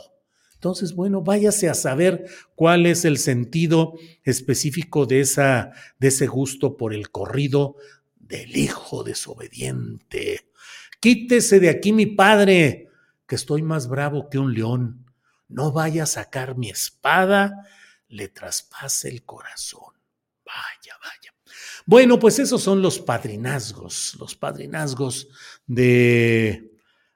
Entonces, 0.53 0.95
bueno, 0.95 1.23
váyase 1.23 1.67
a 1.67 1.73
saber 1.73 2.25
cuál 2.55 2.85
es 2.85 3.03
el 3.03 3.17
sentido 3.17 3.95
específico 4.23 5.05
de, 5.05 5.19
esa, 5.19 5.73
de 5.99 6.07
ese 6.07 6.25
gusto 6.27 6.77
por 6.77 6.93
el 6.93 7.11
corrido 7.11 7.75
del 8.17 8.55
hijo 8.55 9.03
desobediente. 9.03 10.51
Quítese 11.01 11.59
de 11.59 11.69
aquí, 11.69 11.91
mi 11.91 12.05
padre, 12.05 12.87
que 13.27 13.35
estoy 13.35 13.61
más 13.61 13.89
bravo 13.89 14.29
que 14.29 14.39
un 14.39 14.53
león. 14.53 15.05
No 15.49 15.73
vaya 15.73 16.03
a 16.03 16.05
sacar 16.07 16.57
mi 16.57 16.69
espada, 16.69 17.67
le 18.07 18.29
traspase 18.29 19.09
el 19.09 19.25
corazón. 19.25 20.00
Vaya, 20.51 20.97
vaya. 20.99 21.33
Bueno, 21.85 22.19
pues 22.19 22.39
esos 22.39 22.61
son 22.61 22.81
los 22.81 22.99
padrinazgos, 22.99 24.17
los 24.19 24.35
padrinazgos 24.35 25.29
de, 25.65 26.71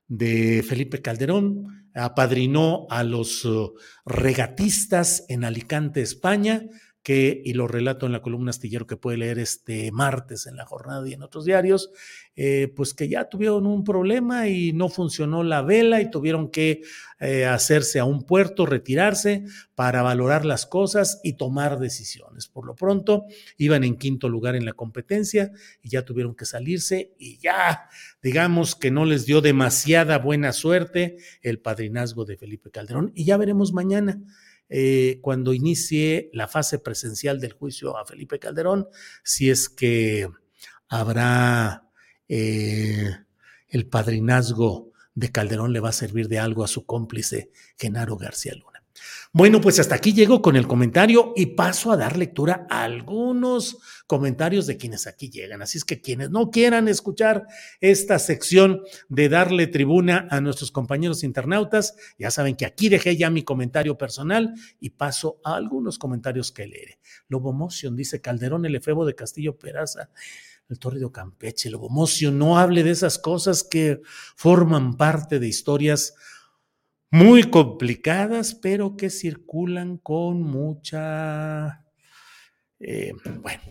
de 0.07 0.63
Felipe 0.63 1.01
Calderón. 1.01 1.89
apadrinó 1.93 2.87
a 2.89 3.03
los 3.03 3.43
uh, 3.45 3.73
regatistas 4.05 5.25
en 5.27 5.43
Alicante, 5.43 6.01
España, 6.01 6.63
que, 7.05 7.39
y 7.45 7.53
lo 7.53 7.67
relato 7.67 8.07
en 8.07 8.13
la 8.13 8.23
columna 8.23 8.49
astillero 8.49 8.87
que 8.87 8.97
puede 8.97 9.17
leer 9.17 9.37
este 9.37 9.91
martes 9.91 10.47
en 10.47 10.55
la 10.55 10.65
jornada 10.65 11.07
y 11.07 11.13
en 11.13 11.21
otros 11.21 11.45
diarios, 11.45 11.91
eh, 12.35 12.73
pues 12.75 12.95
que 12.95 13.07
ya 13.07 13.29
tuvieron 13.29 13.67
un 13.67 13.83
problema 13.83 14.47
y 14.47 14.73
no 14.73 14.89
funcionó 14.89 15.43
la 15.43 15.61
vela 15.61 16.01
y 16.01 16.09
tuvieron 16.09 16.49
que 16.49 16.81
eh, 17.19 17.45
hacerse 17.45 17.99
a 17.99 18.05
un 18.05 18.23
puerto, 18.23 18.65
retirarse 18.65 19.45
para 19.75 20.01
valorar 20.01 20.45
las 20.45 20.65
cosas 20.65 21.21
y 21.23 21.33
tomar 21.33 21.77
decisiones. 21.77 22.47
Por 22.47 22.65
lo 22.65 22.73
pronto, 22.73 23.25
iban 23.55 23.83
en 23.83 23.97
quinto 23.97 24.27
lugar 24.27 24.55
en 24.55 24.65
la 24.65 24.73
competencia 24.73 25.51
y 25.83 25.89
ya 25.89 26.05
tuvieron 26.05 26.33
que 26.33 26.45
salirse 26.45 27.13
y 27.19 27.37
ya, 27.37 27.87
digamos 28.23 28.75
que 28.75 28.89
no 28.89 29.05
les 29.05 29.27
dio 29.27 29.41
demasiada 29.41 30.17
buena 30.17 30.53
suerte 30.53 31.17
el 31.43 31.59
padrinazgo 31.59 32.25
de 32.25 32.35
Felipe 32.35 32.71
Calderón 32.71 33.11
y 33.13 33.25
ya 33.25 33.37
veremos 33.37 33.73
mañana 33.73 34.19
eh, 34.69 35.19
cuando 35.21 35.53
inicie 35.53 36.29
la 36.33 36.47
fase 36.47 36.79
presencial 36.79 37.39
del 37.39 37.53
juicio 37.53 37.97
a 37.97 38.05
Felipe 38.05 38.39
Calderón, 38.39 38.87
si 39.23 39.49
es 39.49 39.69
que 39.69 40.29
habrá 40.87 41.89
eh, 42.27 43.09
el 43.69 43.87
padrinazgo 43.87 44.91
de 45.13 45.31
Calderón 45.31 45.73
le 45.73 45.79
va 45.79 45.89
a 45.89 45.93
servir 45.93 46.27
de 46.27 46.39
algo 46.39 46.63
a 46.63 46.67
su 46.67 46.85
cómplice 46.85 47.51
Genaro 47.77 48.17
García 48.17 48.53
Luna. 48.55 48.74
Bueno, 49.33 49.59
pues 49.59 49.79
hasta 49.79 49.95
aquí 49.95 50.13
llego 50.13 50.41
con 50.41 50.55
el 50.55 50.67
comentario 50.67 51.33
y 51.35 51.47
paso 51.47 51.91
a 51.91 51.97
dar 51.97 52.17
lectura 52.17 52.65
a 52.69 52.83
algunos 52.83 53.77
comentarios 54.07 54.65
de 54.65 54.77
quienes 54.77 55.07
aquí 55.07 55.29
llegan. 55.29 55.61
Así 55.61 55.77
es 55.77 55.83
que 55.83 55.99
quienes 55.99 56.29
no 56.29 56.49
quieran 56.51 56.87
escuchar 56.87 57.45
esta 57.81 58.17
sección 58.19 58.81
de 59.09 59.27
darle 59.27 59.67
tribuna 59.67 60.27
a 60.31 60.39
nuestros 60.39 60.71
compañeros 60.71 61.23
internautas, 61.23 61.95
ya 62.17 62.31
saben 62.31 62.55
que 62.55 62.65
aquí 62.65 62.87
dejé 62.87 63.17
ya 63.17 63.29
mi 63.29 63.43
comentario 63.43 63.97
personal 63.97 64.53
y 64.79 64.91
paso 64.91 65.39
a 65.43 65.55
algunos 65.55 65.99
comentarios 65.99 66.51
que 66.51 66.67
leeré. 66.67 66.99
Lobo 67.27 67.51
Motion 67.51 67.95
dice 67.95 68.21
Calderón, 68.21 68.65
el 68.65 68.75
efebo 68.75 69.05
de 69.05 69.15
Castillo 69.15 69.57
Peraza 69.57 70.09
el 70.69 70.79
Torrido 70.79 71.11
Campeche, 71.11 71.69
Lobo 71.69 71.89
no 72.31 72.57
hable 72.57 72.83
de 72.83 72.89
esas 72.89 73.19
cosas 73.19 73.63
que 73.63 74.01
forman 74.35 74.97
parte 74.97 75.39
de 75.39 75.47
historias 75.47 76.15
muy 77.11 77.49
complicadas, 77.49 78.55
pero 78.55 78.95
que 78.97 79.09
circulan 79.09 79.97
con 79.97 80.41
mucha... 80.41 81.85
Eh, 82.79 83.13
bueno, 83.41 83.63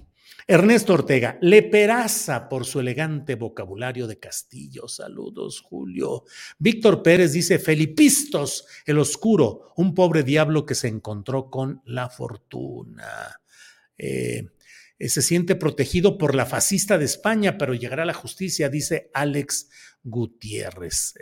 Ernesto 0.47 0.93
Ortega, 0.93 1.39
leperaza 1.41 2.51
por 2.51 2.67
su 2.67 2.81
elegante 2.81 3.35
vocabulario 3.35 4.07
de 4.07 4.19
Castillo. 4.19 4.89
Saludos, 4.89 5.61
Julio. 5.61 6.25
Víctor 6.59 7.03
Pérez 7.03 7.33
dice, 7.33 7.59
Felipistos, 7.59 8.67
el 8.85 8.99
oscuro, 8.99 9.73
un 9.77 9.95
pobre 9.95 10.23
diablo 10.23 10.67
que 10.67 10.75
se 10.75 10.89
encontró 10.89 11.49
con 11.49 11.81
la 11.87 12.11
fortuna. 12.11 13.41
Eh, 13.97 14.49
eh, 14.99 15.09
se 15.09 15.23
siente 15.23 15.55
protegido 15.55 16.19
por 16.19 16.35
la 16.35 16.45
fascista 16.45 16.99
de 16.99 17.07
España, 17.07 17.57
pero 17.57 17.73
llegará 17.73 18.03
a 18.03 18.07
la 18.07 18.15
justicia, 18.15 18.69
dice 18.69 19.11
Alex 19.15 19.71
Gutiérrez. 20.03 21.15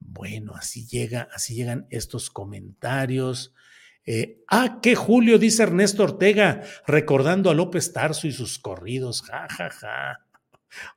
Bueno, 0.00 0.54
así 0.54 0.86
llega, 0.86 1.28
así 1.32 1.54
llegan 1.54 1.86
estos 1.90 2.30
comentarios. 2.30 3.54
Eh, 4.04 4.42
ah, 4.48 4.80
qué 4.82 4.94
Julio, 4.94 5.38
dice 5.38 5.64
Ernesto 5.64 6.04
Ortega, 6.04 6.62
recordando 6.86 7.50
a 7.50 7.54
López 7.54 7.92
Tarso 7.92 8.26
y 8.26 8.32
sus 8.32 8.58
corridos. 8.58 9.22
Ja, 9.22 9.46
ja, 9.48 9.70
ja. 9.70 10.24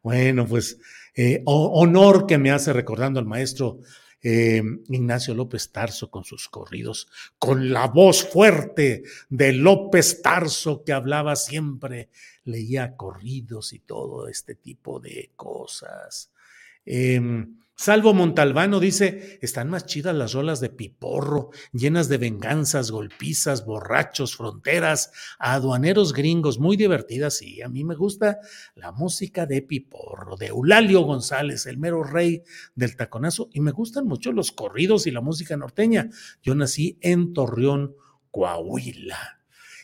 Bueno, 0.01 0.45
pues 0.47 0.77
eh, 1.15 1.41
honor 1.45 2.25
que 2.25 2.37
me 2.37 2.51
hace 2.51 2.73
recordando 2.73 3.19
al 3.19 3.25
maestro 3.25 3.79
eh, 4.23 4.61
Ignacio 4.89 5.33
López 5.33 5.71
Tarso 5.71 6.11
con 6.11 6.23
sus 6.23 6.47
corridos, 6.47 7.07
con 7.39 7.73
la 7.73 7.87
voz 7.87 8.23
fuerte 8.23 9.03
de 9.29 9.53
López 9.53 10.21
Tarso 10.21 10.83
que 10.83 10.93
hablaba 10.93 11.35
siempre, 11.35 12.09
leía 12.43 12.95
corridos 12.95 13.73
y 13.73 13.79
todo 13.79 14.27
este 14.27 14.55
tipo 14.55 14.99
de 14.99 15.31
cosas. 15.35 16.31
Em, 16.85 17.60
Salvo 17.81 18.13
Montalbano 18.13 18.79
dice, 18.79 19.39
están 19.41 19.71
más 19.71 19.87
chidas 19.87 20.13
las 20.13 20.33
rolas 20.33 20.59
de 20.59 20.69
Piporro, 20.69 21.49
llenas 21.73 22.09
de 22.09 22.19
venganzas, 22.19 22.91
golpizas, 22.91 23.65
borrachos, 23.65 24.37
fronteras, 24.37 25.11
aduaneros 25.39 26.13
gringos, 26.13 26.59
muy 26.59 26.77
divertidas. 26.77 27.41
Y 27.41 27.63
a 27.63 27.69
mí 27.69 27.83
me 27.83 27.95
gusta 27.95 28.37
la 28.75 28.91
música 28.91 29.47
de 29.47 29.63
Piporro, 29.63 30.37
de 30.37 30.49
Eulalio 30.49 31.01
González, 31.01 31.65
el 31.65 31.79
mero 31.79 32.03
rey 32.03 32.43
del 32.75 32.95
taconazo. 32.95 33.49
Y 33.51 33.61
me 33.61 33.71
gustan 33.71 34.05
mucho 34.05 34.31
los 34.31 34.51
corridos 34.51 35.07
y 35.07 35.11
la 35.11 35.21
música 35.21 35.57
norteña. 35.57 36.11
Yo 36.43 36.53
nací 36.53 36.99
en 37.01 37.33
Torreón, 37.33 37.95
Coahuila. 38.29 39.40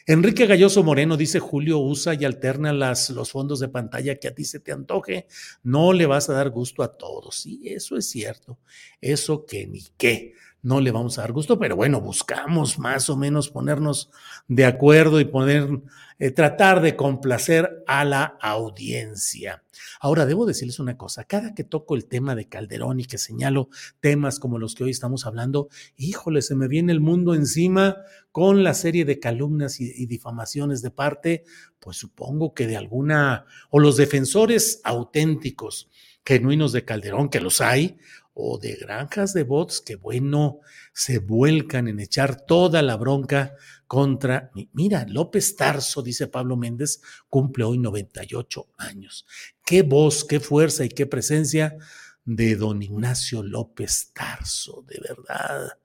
Enrique 0.09 0.45
Galloso 0.45 0.83
Moreno 0.83 1.17
dice, 1.17 1.39
Julio, 1.39 1.79
usa 1.79 2.13
y 2.13 2.23
alterna 2.23 2.71
los 2.71 3.29
fondos 3.29 3.59
de 3.59 3.67
pantalla 3.67 4.15
que 4.15 4.29
a 4.29 4.33
ti 4.33 4.45
se 4.45 4.61
te 4.61 4.71
antoje. 4.71 5.27
No 5.63 5.91
le 5.91 6.05
vas 6.05 6.29
a 6.29 6.33
dar 6.33 6.49
gusto 6.49 6.81
a 6.81 6.97
todos. 6.97 7.35
Sí, 7.41 7.59
eso 7.65 7.97
es 7.97 8.09
cierto. 8.09 8.57
Eso 9.01 9.45
que 9.45 9.67
ni 9.67 9.83
qué. 9.97 10.33
No 10.67 10.81
le 10.81 10.91
vamos 10.91 11.17
a 11.17 11.21
dar 11.21 11.31
gusto, 11.31 11.57
pero 11.57 11.77
bueno, 11.77 12.01
buscamos 12.01 12.77
más 12.77 13.09
o 13.09 13.15
menos 13.15 13.49
ponernos 13.49 14.11
de 14.49 14.65
acuerdo 14.65 15.21
y 15.21 15.23
poner 15.23 15.81
eh, 16.19 16.31
tratar 16.31 16.81
de 16.81 16.97
complacer 16.97 17.85
a 17.87 18.03
la 18.03 18.37
audiencia. 18.41 19.63
Ahora, 20.01 20.25
debo 20.25 20.45
decirles 20.45 20.79
una 20.79 20.97
cosa, 20.97 21.23
cada 21.23 21.55
que 21.55 21.63
toco 21.63 21.95
el 21.95 22.05
tema 22.07 22.35
de 22.35 22.49
Calderón 22.49 22.99
y 22.99 23.05
que 23.05 23.17
señalo 23.17 23.69
temas 24.01 24.39
como 24.39 24.59
los 24.59 24.75
que 24.75 24.83
hoy 24.83 24.89
estamos 24.89 25.25
hablando, 25.25 25.69
híjole, 25.95 26.41
se 26.41 26.53
me 26.53 26.67
viene 26.67 26.91
el 26.91 26.99
mundo 26.99 27.33
encima 27.33 27.95
con 28.33 28.65
la 28.65 28.73
serie 28.73 29.05
de 29.05 29.21
calumnias 29.21 29.79
y, 29.79 29.89
y 29.95 30.05
difamaciones 30.07 30.81
de 30.81 30.91
parte, 30.91 31.45
pues 31.79 31.95
supongo 31.95 32.53
que 32.53 32.67
de 32.67 32.75
alguna, 32.75 33.45
o 33.69 33.79
los 33.79 33.95
defensores 33.95 34.81
auténticos, 34.83 35.89
genuinos 36.25 36.73
de 36.73 36.83
Calderón, 36.83 37.29
que 37.29 37.39
los 37.39 37.61
hay, 37.61 37.99
o 38.39 38.59
de 38.59 38.75
granjas 38.75 39.33
de 39.33 39.41
bots 39.41 39.81
que, 39.81 39.95
bueno, 39.95 40.59
se 40.93 41.17
vuelcan 41.17 41.87
en 41.87 41.99
echar 41.99 42.45
toda 42.45 42.83
la 42.83 42.95
bronca 42.95 43.55
contra, 43.87 44.51
mira, 44.73 45.05
López 45.07 45.55
Tarso, 45.55 46.03
dice 46.03 46.27
Pablo 46.27 46.55
Méndez, 46.55 47.01
cumple 47.29 47.63
hoy 47.63 47.79
98 47.79 48.67
años. 48.77 49.25
Qué 49.65 49.81
voz, 49.81 50.23
qué 50.23 50.39
fuerza 50.39 50.85
y 50.85 50.89
qué 50.89 51.07
presencia 51.07 51.77
de 52.25 52.55
don 52.55 52.83
Ignacio 52.83 53.41
López 53.41 54.11
Tarso, 54.13 54.85
de 54.87 54.99
verdad, 55.01 55.79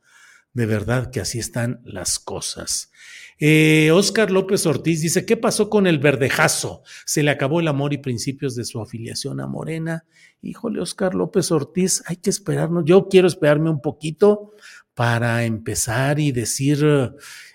de 0.55 0.67
verdad 0.67 1.11
que 1.11 1.21
así 1.21 1.39
están 1.39 1.81
las 1.85 2.19
cosas. 2.19 2.91
Eh, 3.39 3.91
Oscar 3.93 4.31
López 4.31 4.67
Ortiz 4.67 5.01
dice, 5.01 5.27
¿qué 5.27 5.37
pasó 5.37 5.69
con 5.69 5.87
el 5.87 5.99
verdejazo? 5.99 6.83
Se 7.07 7.23
le 7.23 7.31
acabó 7.31 7.61
el 7.61 7.69
amor 7.69 7.93
y 7.93 7.99
principios 7.99 8.55
de 8.55 8.65
su 8.65 8.81
afiliación 8.81 9.41
a 9.41 9.47
Morena. 9.47 10.05
Híjole, 10.43 10.81
Oscar 10.81 11.15
López 11.15 11.51
Ortiz, 11.51 12.03
hay 12.07 12.17
que 12.17 12.31
esperarnos. 12.31 12.85
Yo 12.87 13.09
quiero 13.09 13.27
esperarme 13.27 13.71
un 13.71 13.81
poquito 13.81 14.53
para 14.95 15.45
empezar 15.45 16.21
y 16.21 16.33
decir, 16.33 16.85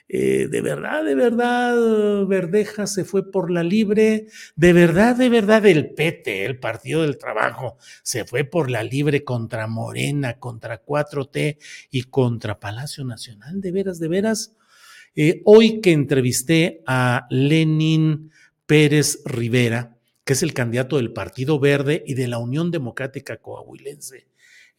eh, 0.09 0.47
de 0.49 0.61
verdad, 0.61 1.03
de 1.03 1.15
verdad, 1.15 2.25
Verdeja 2.25 2.87
se 2.87 3.03
fue 3.03 3.29
por 3.29 3.51
la 3.51 3.61
libre, 3.61 4.27
de 4.55 4.71
verdad, 4.71 5.17
de 5.17 5.27
verdad, 5.27 5.65
el 5.65 5.93
PT, 5.93 6.45
el 6.45 6.59
Partido 6.59 7.01
del 7.01 7.17
Trabajo, 7.17 7.77
se 8.03 8.23
fue 8.23 8.45
por 8.45 8.71
la 8.71 8.83
libre 8.83 9.25
contra 9.25 9.67
Morena, 9.67 10.39
contra 10.39 10.83
4T 10.83 11.57
y 11.91 12.03
contra 12.03 12.59
Palacio 12.59 13.03
Nacional, 13.03 13.59
de 13.59 13.71
veras, 13.71 13.99
de 13.99 14.07
veras. 14.07 14.55
Eh, 15.13 15.41
hoy 15.43 15.81
que 15.81 15.91
entrevisté 15.91 16.83
a 16.85 17.27
Lenin 17.29 18.31
Pérez 18.65 19.21
Rivera, 19.25 19.97
que 20.23 20.33
es 20.33 20.43
el 20.43 20.53
candidato 20.53 20.97
del 20.97 21.11
Partido 21.11 21.59
Verde 21.59 22.03
y 22.07 22.13
de 22.13 22.27
la 22.27 22.37
Unión 22.37 22.71
Democrática 22.71 23.37
Coahuilense 23.37 24.27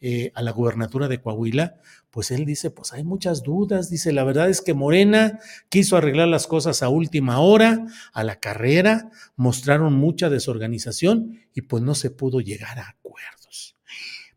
eh, 0.01 0.31
a 0.35 0.41
la 0.41 0.51
gubernatura 0.51 1.07
de 1.07 1.21
Coahuila, 1.21 1.75
pues 2.09 2.31
él 2.31 2.45
dice, 2.45 2.71
pues 2.71 2.93
hay 2.93 3.03
muchas 3.03 3.43
dudas, 3.43 3.89
dice, 3.89 4.13
la 4.13 4.23
verdad 4.23 4.49
es 4.49 4.61
que 4.61 4.73
Morena 4.73 5.39
quiso 5.69 5.97
arreglar 5.97 6.27
las 6.27 6.47
cosas 6.47 6.81
a 6.83 6.89
última 6.89 7.39
hora, 7.39 7.85
a 8.13 8.23
la 8.23 8.39
carrera, 8.39 9.09
mostraron 9.35 9.93
mucha 9.93 10.29
desorganización 10.29 11.39
y 11.53 11.61
pues 11.61 11.83
no 11.83 11.95
se 11.95 12.09
pudo 12.09 12.41
llegar 12.41 12.79
a 12.79 12.89
acuerdos 12.89 13.75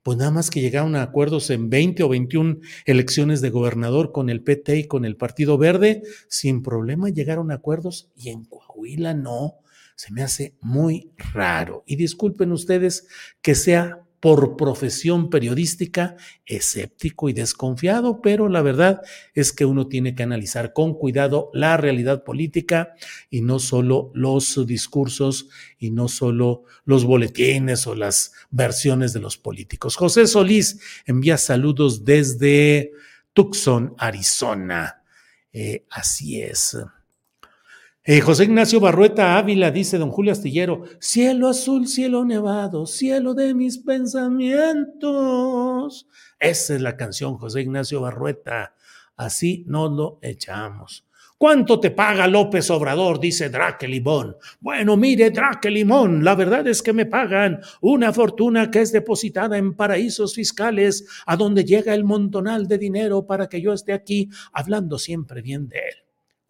pues 0.02 0.18
nada 0.18 0.30
más 0.30 0.50
que 0.50 0.60
llegaron 0.60 0.96
a 0.96 1.02
acuerdos 1.02 1.50
en 1.50 1.70
20 1.70 2.02
o 2.02 2.08
21 2.08 2.56
elecciones 2.86 3.40
de 3.40 3.50
gobernador 3.50 4.12
con 4.12 4.30
el 4.30 4.42
PT 4.42 4.76
y 4.76 4.86
con 4.86 5.04
el 5.04 5.16
Partido 5.16 5.58
Verde, 5.58 6.02
sin 6.28 6.62
problema 6.62 7.08
llegaron 7.08 7.50
a 7.50 7.54
acuerdos 7.54 8.10
y 8.16 8.30
en 8.30 8.44
Coahuila 8.44 9.14
no. 9.14 9.58
Se 9.94 10.12
me 10.12 10.22
hace 10.22 10.56
muy 10.60 11.12
raro. 11.32 11.84
Y 11.86 11.96
disculpen 11.96 12.50
ustedes 12.50 13.06
que 13.40 13.54
sea 13.54 14.01
por 14.22 14.56
profesión 14.56 15.30
periodística 15.30 16.14
escéptico 16.46 17.28
y 17.28 17.32
desconfiado, 17.32 18.22
pero 18.22 18.48
la 18.48 18.62
verdad 18.62 19.02
es 19.34 19.52
que 19.52 19.64
uno 19.64 19.88
tiene 19.88 20.14
que 20.14 20.22
analizar 20.22 20.72
con 20.72 20.94
cuidado 20.94 21.50
la 21.52 21.76
realidad 21.76 22.22
política 22.22 22.94
y 23.30 23.40
no 23.40 23.58
solo 23.58 24.12
los 24.14 24.64
discursos 24.64 25.48
y 25.76 25.90
no 25.90 26.06
solo 26.06 26.62
los 26.84 27.04
boletines 27.04 27.88
o 27.88 27.96
las 27.96 28.30
versiones 28.52 29.12
de 29.12 29.18
los 29.18 29.38
políticos. 29.38 29.96
José 29.96 30.28
Solís 30.28 30.78
envía 31.04 31.36
saludos 31.36 32.04
desde 32.04 32.92
Tucson, 33.32 33.96
Arizona. 33.98 35.02
Eh, 35.52 35.84
así 35.90 36.40
es. 36.40 36.76
Eh, 38.04 38.20
José 38.20 38.42
Ignacio 38.44 38.80
Barrueta 38.80 39.38
Ávila 39.38 39.70
dice, 39.70 39.96
don 39.96 40.10
Julio 40.10 40.32
Astillero, 40.32 40.82
cielo 40.98 41.48
azul, 41.48 41.86
cielo 41.86 42.24
nevado, 42.24 42.84
cielo 42.84 43.32
de 43.32 43.54
mis 43.54 43.78
pensamientos. 43.78 46.08
Esa 46.40 46.74
es 46.74 46.80
la 46.80 46.96
canción, 46.96 47.38
José 47.38 47.60
Ignacio 47.60 48.00
Barrueta. 48.00 48.74
Así 49.16 49.64
nos 49.68 49.92
lo 49.92 50.18
echamos. 50.20 51.06
¿Cuánto 51.38 51.78
te 51.78 51.92
paga 51.92 52.26
López 52.26 52.68
Obrador? 52.70 53.20
Dice 53.20 53.50
Draque 53.50 53.86
Limón. 53.86 54.36
Bueno, 54.58 54.96
mire, 54.96 55.30
Draque 55.30 55.70
Limón, 55.70 56.24
la 56.24 56.34
verdad 56.34 56.66
es 56.66 56.82
que 56.82 56.92
me 56.92 57.06
pagan 57.06 57.60
una 57.80 58.12
fortuna 58.12 58.68
que 58.68 58.80
es 58.80 58.90
depositada 58.90 59.58
en 59.58 59.76
paraísos 59.76 60.34
fiscales, 60.34 61.06
a 61.24 61.36
donde 61.36 61.64
llega 61.64 61.94
el 61.94 62.02
montonal 62.02 62.66
de 62.66 62.78
dinero 62.78 63.28
para 63.28 63.48
que 63.48 63.60
yo 63.60 63.72
esté 63.72 63.92
aquí 63.92 64.28
hablando 64.52 64.98
siempre 64.98 65.40
bien 65.40 65.68
de 65.68 65.78
él. 65.78 66.01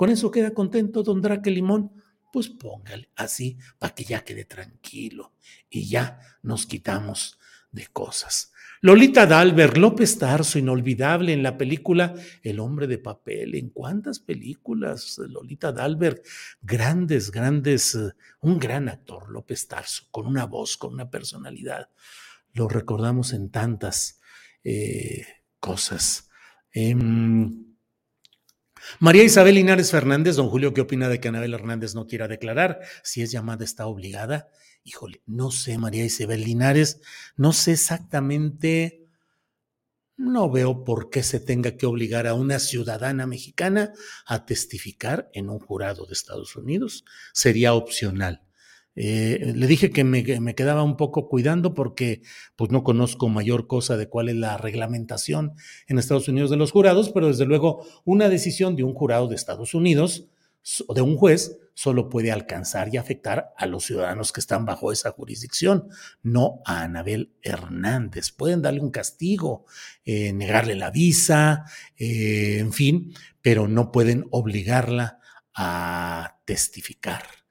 ¿Con 0.03 0.11
eso 0.11 0.33
queda 0.33 0.53
contento 0.53 1.05
don 1.05 1.21
Draque 1.21 1.53
Limón? 1.53 1.93
Pues 2.33 2.49
póngale 2.49 3.11
así 3.15 3.57
para 3.79 3.95
que 3.95 4.03
ya 4.03 4.25
quede 4.25 4.45
tranquilo 4.45 5.35
y 5.71 5.89
ya 5.89 6.19
nos 6.43 6.67
quitamos 6.67 7.39
de 7.71 7.87
cosas. 7.87 8.53
Lolita 8.81 9.27
Dalbert, 9.27 9.77
López 9.77 10.19
Tarso, 10.19 10.59
inolvidable 10.59 11.33
en 11.33 11.45
la 11.45 11.57
película 11.57 12.17
El 12.43 12.59
hombre 12.59 12.89
de 12.89 12.99
papel. 12.99 13.55
¿En 13.55 13.71
cuántas 13.71 14.19
películas? 14.19 15.19
Lolita 15.19 15.71
Dalbert, 15.71 16.27
grandes, 16.61 17.31
grandes, 17.31 17.95
eh, 17.95 18.11
un 18.41 18.59
gran 18.59 18.89
actor, 18.89 19.31
López 19.31 19.69
Tarso, 19.69 20.07
con 20.11 20.27
una 20.27 20.47
voz, 20.47 20.77
con 20.77 20.95
una 20.95 21.11
personalidad. 21.11 21.91
Lo 22.55 22.67
recordamos 22.67 23.33
en 23.33 23.51
tantas 23.51 24.19
eh, 24.65 25.25
cosas. 25.61 26.29
Em, 26.73 27.72
María 28.99 29.25
Isabel 29.25 29.55
Linares 29.55 29.91
Fernández, 29.91 30.37
don 30.37 30.49
Julio, 30.49 30.75
¿qué 30.75 30.81
opina 30.81 31.09
de 31.09 31.21
que 31.21 31.29
Anabel 31.29 31.55
Hernández 31.55 31.95
no 31.95 32.07
quiera 32.07 32.29
declarar? 32.29 32.81
Si 33.03 33.23
es 33.23 33.31
llamada, 33.31 33.65
está 33.65 33.87
obligada. 33.87 34.49
Híjole, 34.85 35.23
no 35.27 35.51
sé, 35.51 35.79
María 35.79 36.05
Isabel 36.05 36.45
Linares, 36.45 37.01
no 37.37 37.53
sé 37.53 37.73
exactamente, 37.73 39.07
no 40.17 40.51
veo 40.51 40.85
por 40.85 41.11
qué 41.11 41.23
se 41.23 41.41
tenga 41.41 41.77
que 41.77 41.87
obligar 41.87 42.27
a 42.27 42.35
una 42.35 42.59
ciudadana 42.59 43.27
mexicana 43.27 43.93
a 44.27 44.45
testificar 44.45 45.31
en 45.33 45.51
un 45.51 45.59
jurado 45.59 46.07
de 46.07 46.13
Estados 46.13 46.57
Unidos. 46.57 47.05
Sería 47.33 47.75
opcional. 47.75 48.43
Eh, 48.95 49.53
le 49.55 49.67
dije 49.67 49.91
que 49.91 50.05
me, 50.05 50.23
me, 50.41 50.55
quedaba 50.55 50.83
un 50.83 50.97
poco 50.97 51.29
cuidando 51.29 51.73
porque 51.73 52.23
pues 52.57 52.71
no 52.71 52.85
conozco 52.85 53.29
mayor 53.29 53.67
cosa 53.67 53.97
de 53.97 54.09
cuál 54.09 54.29
es 54.29 54.37
la 54.37 54.59
reglamentación 54.59 55.55
en 55.87 55.99
Estados 55.99 56.29
Unidos 56.29 56.51
de 56.51 56.59
los 56.59 56.73
jurados, 56.73 57.11
pero 57.11 57.29
desde 57.29 57.47
luego 57.47 57.87
una 58.05 58.29
decisión 58.29 58.77
de 58.77 58.85
un 58.85 58.93
jurado 58.93 59.29
de 59.29 59.37
Estados 59.37 59.75
Unidos 59.75 60.29
o 60.87 60.95
de 60.95 61.01
un 61.01 61.17
juez 61.17 61.59
solo 61.75 62.09
puede 62.09 62.31
alcanzar 62.31 62.93
y 62.93 62.97
afectar 62.97 63.53
a 63.57 63.67
los 63.67 63.85
ciudadanos 63.85 64.33
que 64.33 64.41
están 64.41 64.65
bajo 64.65 64.93
esa 64.93 65.11
jurisdicción, 65.11 65.89
no 66.23 66.61
a 66.65 66.83
Anabel 66.83 67.33
Hernández. 67.43 68.31
Pueden 68.31 68.63
darle 68.63 68.81
un 68.81 68.91
castigo, 68.91 69.65
eh, 70.05 70.33
negarle 70.33 70.75
la 70.75 70.91
visa, 70.91 71.65
eh, 71.97 72.59
en 72.59 72.73
fin, 72.73 73.15
pero 73.41 73.69
no 73.69 73.91
pueden 73.91 74.27
obligarla 74.31 75.19
a 75.55 76.41
testificar. 76.45 77.42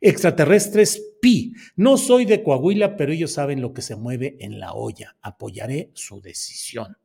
Extraterrestres 0.00 1.02
Pi. 1.20 1.54
No 1.76 1.96
soy 1.96 2.24
de 2.24 2.42
Coahuila, 2.42 2.96
pero 2.96 3.12
ellos 3.12 3.32
saben 3.32 3.60
lo 3.60 3.72
que 3.72 3.82
se 3.82 3.96
mueve 3.96 4.36
en 4.40 4.58
la 4.58 4.72
olla. 4.72 5.16
Apoyaré 5.20 5.90
su 5.94 6.20
decisión. 6.20 6.96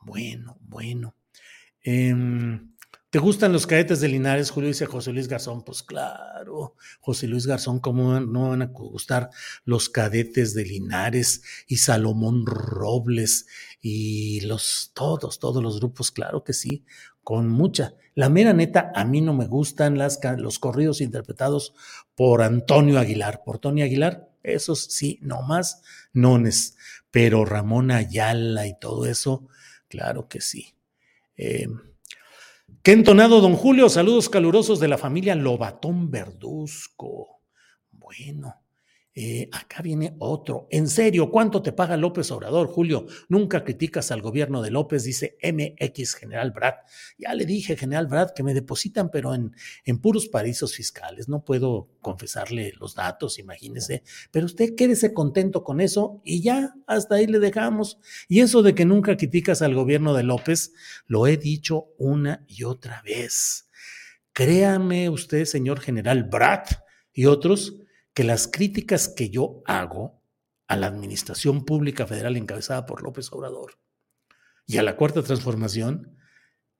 Bueno, 0.00 0.58
bueno. 0.60 1.14
Em, 1.82 2.72
¿Te 3.12 3.18
gustan 3.18 3.52
los 3.52 3.66
cadetes 3.66 4.00
de 4.00 4.08
Linares? 4.08 4.50
Julio 4.50 4.68
dice 4.68 4.86
José 4.86 5.12
Luis 5.12 5.28
Garzón. 5.28 5.64
Pues 5.64 5.82
claro, 5.82 6.76
José 7.00 7.26
Luis 7.28 7.46
Garzón, 7.46 7.78
¿cómo 7.78 8.18
no 8.20 8.48
van 8.48 8.62
a 8.62 8.66
gustar 8.68 9.28
los 9.66 9.90
cadetes 9.90 10.54
de 10.54 10.64
Linares 10.64 11.42
y 11.66 11.76
Salomón 11.76 12.46
Robles 12.46 13.46
y 13.82 14.40
los 14.46 14.92
todos, 14.94 15.38
todos 15.38 15.62
los 15.62 15.78
grupos? 15.78 16.10
Claro 16.10 16.42
que 16.42 16.54
sí 16.54 16.86
con 17.22 17.48
mucha. 17.48 17.94
La 18.14 18.28
mera 18.28 18.52
neta, 18.52 18.92
a 18.94 19.04
mí 19.04 19.20
no 19.20 19.32
me 19.32 19.46
gustan 19.46 19.96
las, 19.96 20.20
los 20.38 20.58
corridos 20.58 21.00
interpretados 21.00 21.74
por 22.22 22.40
Antonio 22.40 23.00
Aguilar. 23.00 23.42
Por 23.44 23.58
Tony 23.58 23.82
Aguilar, 23.82 24.30
esos 24.44 24.84
sí, 24.84 25.18
no 25.22 25.42
más 25.42 25.82
nones. 26.12 26.76
Pero 27.10 27.44
Ramón 27.44 27.90
Ayala 27.90 28.68
y 28.68 28.78
todo 28.78 29.06
eso, 29.06 29.48
claro 29.88 30.28
que 30.28 30.40
sí. 30.40 30.72
Eh, 31.36 31.66
qué 32.84 32.92
entonado, 32.92 33.40
don 33.40 33.56
Julio. 33.56 33.88
Saludos 33.88 34.28
calurosos 34.28 34.78
de 34.78 34.86
la 34.86 34.98
familia 34.98 35.34
Lobatón 35.34 36.12
Verduzco. 36.12 37.40
Bueno, 37.90 38.61
eh, 39.14 39.50
acá 39.52 39.82
viene 39.82 40.14
otro. 40.18 40.68
En 40.70 40.88
serio, 40.88 41.30
¿cuánto 41.30 41.60
te 41.60 41.72
paga 41.72 41.96
López 41.98 42.30
Obrador, 42.30 42.68
Julio? 42.68 43.06
Nunca 43.28 43.62
criticas 43.62 44.10
al 44.10 44.22
gobierno 44.22 44.62
de 44.62 44.70
López, 44.70 45.04
dice 45.04 45.36
MX 45.42 46.14
General 46.14 46.50
Brad. 46.50 46.74
Ya 47.18 47.34
le 47.34 47.44
dije, 47.44 47.76
General 47.76 48.06
Brad, 48.06 48.30
que 48.30 48.42
me 48.42 48.54
depositan, 48.54 49.10
pero 49.10 49.34
en, 49.34 49.54
en 49.84 49.98
puros 49.98 50.28
paraísos 50.28 50.74
fiscales. 50.74 51.28
No 51.28 51.44
puedo 51.44 51.90
confesarle 52.00 52.72
los 52.80 52.94
datos, 52.94 53.38
imagínese. 53.38 54.02
Pero 54.30 54.46
usted 54.46 54.74
quédese 54.74 55.12
contento 55.12 55.62
con 55.62 55.80
eso 55.80 56.22
y 56.24 56.40
ya 56.42 56.74
hasta 56.86 57.16
ahí 57.16 57.26
le 57.26 57.38
dejamos. 57.38 57.98
Y 58.28 58.40
eso 58.40 58.62
de 58.62 58.74
que 58.74 58.86
nunca 58.86 59.16
criticas 59.18 59.60
al 59.60 59.74
gobierno 59.74 60.14
de 60.14 60.22
López, 60.22 60.72
lo 61.06 61.26
he 61.26 61.36
dicho 61.36 61.88
una 61.98 62.44
y 62.48 62.64
otra 62.64 63.02
vez. 63.02 63.68
Créame 64.32 65.10
usted, 65.10 65.44
señor 65.44 65.80
General 65.80 66.24
Brad 66.24 66.64
y 67.12 67.26
otros, 67.26 67.81
que 68.14 68.24
las 68.24 68.48
críticas 68.48 69.08
que 69.08 69.30
yo 69.30 69.62
hago 69.66 70.22
a 70.68 70.76
la 70.76 70.86
administración 70.86 71.64
pública 71.64 72.06
federal 72.06 72.36
encabezada 72.36 72.86
por 72.86 73.02
López 73.02 73.32
Obrador 73.32 73.78
y 74.66 74.78
a 74.78 74.82
la 74.82 74.96
cuarta 74.96 75.22
transformación 75.22 76.16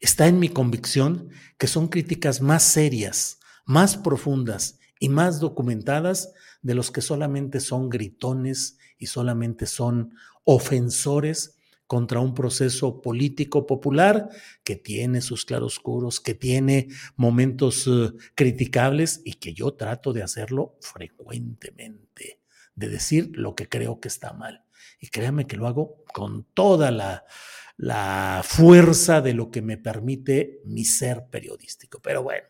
está 0.01 0.27
en 0.27 0.39
mi 0.39 0.49
convicción 0.49 1.31
que 1.59 1.67
son 1.67 1.89
críticas 1.89 2.41
más 2.41 2.63
serias, 2.63 3.39
más 3.65 3.97
profundas 3.97 4.79
y 4.99 5.09
más 5.09 5.41
documentadas 5.41 6.33
de 6.63 6.75
los 6.75 6.91
que 6.91 7.01
solamente 7.01 7.61
son 7.61 7.89
gritones 7.89 8.79
y 8.99 9.07
solamente 9.07 9.67
son 9.67 10.15
ofensores 10.45 11.57
contra 11.87 12.21
un 12.21 12.35
proceso 12.35 13.01
político 13.03 13.67
popular 13.67 14.29
que 14.65 14.77
tiene 14.77 15.21
sus 15.21 15.45
claroscuros, 15.45 16.21
que 16.21 16.35
tiene 16.35 16.89
momentos 17.17 17.87
uh, 17.87 18.17
criticables 18.35 19.21
y 19.25 19.35
que 19.35 19.53
yo 19.53 19.75
trato 19.75 20.13
de 20.13 20.23
hacerlo 20.23 20.79
frecuentemente, 20.81 22.41
de 22.75 22.89
decir 22.89 23.33
lo 23.35 23.55
que 23.55 23.69
creo 23.69 24.01
que 24.01 24.09
está 24.09 24.33
mal. 24.33 24.65
Y 25.01 25.09
créame 25.09 25.47
que 25.47 25.57
lo 25.57 25.67
hago 25.67 26.05
con 26.13 26.45
toda 26.55 26.91
la, 26.91 27.25
la 27.77 28.43
fuerza 28.45 29.21
de 29.21 29.35
lo 29.35 29.51
que 29.51 29.63
me 29.63 29.77
permite 29.77 30.61
mi 30.65 30.85
ser 30.85 31.27
periodístico. 31.31 32.01
Pero 32.01 32.23
bueno, 32.23 32.47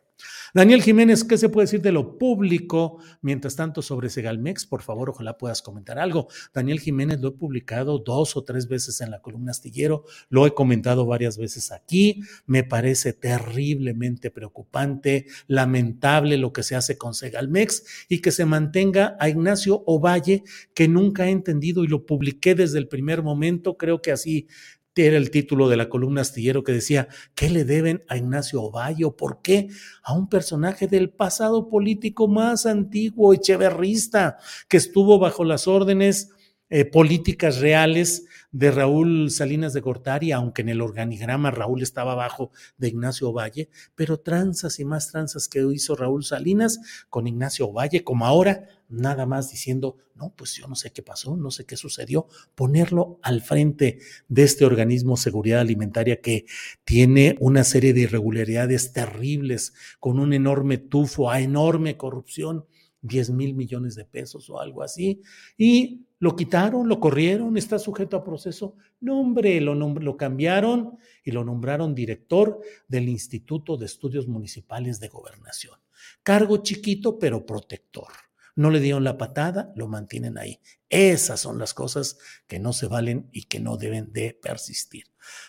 Daniel 0.55 0.83
Jiménez, 0.83 1.25
¿qué 1.25 1.39
se 1.39 1.49
puede 1.49 1.65
decir 1.65 1.81
de 1.81 1.93
lo 1.93 2.19
público? 2.19 2.99
Mientras 3.23 3.57
tanto, 3.57 3.81
sobre 3.81 4.11
Segalmex, 4.11 4.67
por 4.67 4.83
favor, 4.83 5.11
ojalá 5.11 5.39
puedas 5.39 5.63
comentar 5.63 5.99
algo. 5.99 6.29
Daniel 6.53 6.81
Jiménez 6.81 7.21
lo 7.21 7.29
he 7.29 7.33
publicado 7.33 7.99
dos 7.99 8.37
o 8.37 8.45
tres 8.45 8.69
veces 8.69 9.01
en 9.01 9.11
la 9.11 9.23
columna 9.23 9.53
astillero, 9.53 10.05
lo 10.29 10.47
he 10.47 10.55
comentado 10.55 11.07
varias 11.07 11.39
veces 11.39 11.73
aquí. 11.73 12.21
Me 12.47 12.65
parece 12.65 13.13
terriblemente 13.13 14.31
preocupante, 14.31 15.27
lamentable 15.47 16.37
lo 16.37 16.53
que 16.53 16.63
se 16.63 16.77
hace 16.77 16.99
con 16.99 17.15
Segalmex 17.15 18.07
y 18.09 18.21
que 18.21 18.31
se 18.31 18.45
mantenga 18.45 19.17
a 19.19 19.29
Ignacio 19.29 19.83
Ovalle, 19.87 20.45
que 20.75 20.89
nunca 20.89 21.29
he 21.29 21.31
entendido 21.31 21.85
y 21.85 21.89
lo 21.89 22.05
publiqué 22.05 22.55
desde 22.55 22.79
el 22.79 22.89
primer 22.89 23.23
momento. 23.23 23.77
Creo 23.77 24.03
que 24.03 24.13
así 24.13 24.49
era 24.95 25.17
el 25.17 25.31
título 25.31 25.69
de 25.69 25.77
la 25.77 25.89
columna 25.89 26.21
astillero 26.21 26.63
que 26.63 26.73
decía, 26.73 27.09
¿qué 27.35 27.49
le 27.49 27.65
deben 27.65 28.05
a 28.09 28.17
Ignacio 28.17 28.63
Ovalle? 28.63 29.11
¿Por 29.17 29.41
qué? 29.41 29.69
A 30.03 30.13
un 30.13 30.29
personaje 30.29 30.87
del 30.87 31.11
pasado 31.11 31.69
político 31.69 32.29
más 32.29 32.67
antiguo, 32.67 33.33
echeverrista, 33.33 34.37
que 34.69 34.77
estuvo 34.77 35.19
bajo 35.19 35.45
las 35.45 35.67
órdenes 35.67 36.31
eh, 36.75 36.87
políticas 36.87 37.59
reales 37.59 38.25
de 38.51 38.71
Raúl 38.71 39.31
Salinas 39.31 39.75
de 39.75 39.83
Gortari, 39.83 40.33
aunque 40.33 40.63
en 40.63 40.71
el 40.71 40.81
organigrama 40.81 41.51
Raúl 41.51 41.83
estaba 41.83 42.13
abajo 42.13 42.51
de 42.79 42.89
Ignacio 42.89 43.31
Valle, 43.31 43.69
pero 43.95 44.21
tranzas 44.21 44.81
y 44.81 44.87
más 44.87 45.13
tranzas 45.13 45.49
que 45.49 45.63
hizo 45.71 45.97
Raúl 45.97 46.25
Salinas 46.25 46.81
con 47.11 47.27
Ignacio 47.27 47.71
Valle, 47.71 48.05
como 48.05 48.25
ahora, 48.25 48.69
nada 48.89 49.27
más 49.27 49.51
diciendo, 49.51 49.99
no, 50.15 50.33
pues 50.35 50.55
yo 50.55 50.67
no 50.67 50.75
sé 50.75 50.93
qué 50.93 51.03
pasó, 51.03 51.37
no 51.37 51.51
sé 51.51 51.67
qué 51.67 51.77
sucedió, 51.77 52.27
ponerlo 52.55 53.19
al 53.21 53.43
frente 53.43 53.99
de 54.29 54.43
este 54.43 54.65
organismo 54.65 55.19
seguridad 55.19 55.61
alimentaria 55.61 56.23
que 56.23 56.47
tiene 56.87 57.37
una 57.39 57.65
serie 57.65 57.93
de 57.93 58.01
irregularidades 58.01 58.95
terribles, 58.95 59.75
con 60.01 60.19
un 60.19 60.33
enorme 60.33 60.79
tufo 60.79 61.31
a 61.31 61.41
enorme 61.43 61.99
corrupción 61.99 62.65
10 63.03 63.31
mil 63.31 63.55
millones 63.55 63.95
de 63.95 64.05
pesos 64.05 64.49
o 64.51 64.61
algo 64.61 64.83
así, 64.83 65.21
y 65.57 66.07
lo 66.19 66.37
quitaron, 66.37 66.89
lo 66.89 67.01
corrieron, 67.01 67.57
está 67.57 67.81
sujeto 67.81 68.17
a 68.17 68.23
proceso. 68.23 68.77
No, 69.01 69.21
hombre, 69.21 69.61
lo, 69.61 69.75
lo 69.75 70.17
cambiaron 70.17 70.97
y 71.25 71.33
lo 71.33 71.45
nombraron 71.45 71.97
director 71.97 72.61
del 72.87 73.09
Instituto 73.09 73.77
de 73.77 73.87
Estudios 73.87 74.29
Municipales 74.29 75.01
de 75.01 75.09
Gobernación. 75.09 75.81
Cargo 76.23 76.59
chiquito, 76.59 77.19
pero 77.19 77.45
protector. 77.45 78.07
No 78.55 78.71
le 78.71 78.81
dieron 78.81 79.03
la 79.03 79.17
patada, 79.19 79.73
lo 79.77 79.89
mantienen 79.89 80.39
ahí. 80.39 80.61
Esas 80.89 81.41
son 81.41 81.59
las 81.59 81.75
cosas 81.75 82.19
que 82.47 82.59
no 82.59 82.73
se 82.73 82.87
valen 82.87 83.29
y 83.33 83.45
que 83.45 83.61
no 83.61 83.77
deben 83.77 84.13
de 84.13 84.39
persistir. 84.41 85.07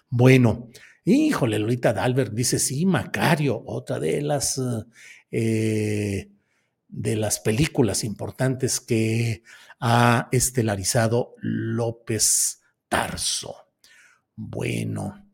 Bueno, 0.10 0.70
híjole, 1.04 1.60
Lolita 1.60 1.94
Dalbert 1.94 2.34
dice, 2.34 2.60
sí, 2.60 2.86
Macario, 2.86 3.62
otra 3.66 4.00
de 4.00 4.22
las... 4.22 4.60
Eh, 5.32 6.30
de 6.94 7.16
las 7.16 7.40
películas 7.40 8.04
importantes 8.04 8.80
que 8.80 9.44
ha 9.80 10.30
estelarizado 10.32 11.36
López 11.42 12.62
Tarso. 12.88 13.56
Bueno. 14.36 15.28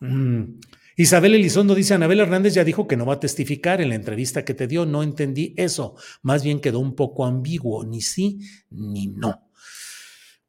Mm, 0.00 0.60
Isabel 0.96 1.34
Elizondo 1.34 1.74
dice, 1.74 1.94
Anabel 1.94 2.20
Hernández 2.20 2.54
ya 2.54 2.62
dijo 2.62 2.86
que 2.86 2.96
no 2.96 3.06
va 3.06 3.14
a 3.14 3.20
testificar 3.20 3.80
en 3.80 3.88
la 3.88 3.94
entrevista 3.94 4.44
que 4.44 4.54
te 4.54 4.66
dio, 4.66 4.84
no 4.84 5.02
entendí 5.02 5.54
eso, 5.56 5.96
más 6.22 6.42
bien 6.44 6.60
quedó 6.60 6.80
un 6.80 6.94
poco 6.94 7.24
ambiguo, 7.24 7.84
ni 7.84 8.02
sí 8.02 8.40
ni 8.70 9.06
no. 9.06 9.48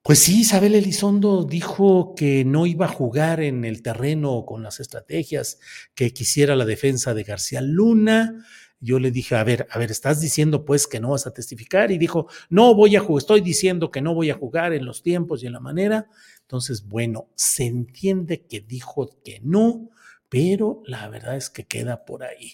Pues 0.01 0.19
sí, 0.19 0.41
Isabel 0.41 0.75
Elizondo 0.75 1.43
dijo 1.43 2.15
que 2.15 2.43
no 2.43 2.65
iba 2.65 2.87
a 2.87 2.89
jugar 2.89 3.41
en 3.41 3.63
el 3.63 3.81
terreno 3.81 4.43
con 4.45 4.63
las 4.63 4.79
estrategias 4.79 5.59
que 5.93 6.13
quisiera 6.13 6.55
la 6.55 6.65
defensa 6.65 7.13
de 7.13 7.23
García 7.23 7.61
Luna, 7.61 8.43
yo 8.79 8.99
le 8.99 9.11
dije, 9.11 9.35
a 9.35 9.43
ver, 9.43 9.67
a 9.71 9.77
ver, 9.77 9.91
estás 9.91 10.21
diciendo 10.21 10.65
pues 10.65 10.87
que 10.87 10.99
no 10.99 11.09
vas 11.09 11.27
a 11.27 11.33
testificar 11.33 11.91
y 11.91 11.97
dijo, 11.97 12.27
no 12.49 12.73
voy 12.75 12.95
a 12.95 12.99
jugar, 12.99 13.19
estoy 13.19 13.41
diciendo 13.41 13.91
que 13.91 14.01
no 14.01 14.13
voy 14.13 14.29
a 14.29 14.35
jugar 14.35 14.73
en 14.73 14.85
los 14.85 15.03
tiempos 15.03 15.43
y 15.43 15.47
en 15.47 15.53
la 15.53 15.59
manera. 15.59 16.07
Entonces, 16.41 16.87
bueno, 16.87 17.29
se 17.35 17.65
entiende 17.65 18.45
que 18.45 18.61
dijo 18.61 19.09
que 19.23 19.39
no, 19.43 19.89
pero 20.29 20.81
la 20.85 21.07
verdad 21.09 21.35
es 21.35 21.49
que 21.49 21.65
queda 21.65 22.05
por 22.05 22.23
ahí. 22.23 22.53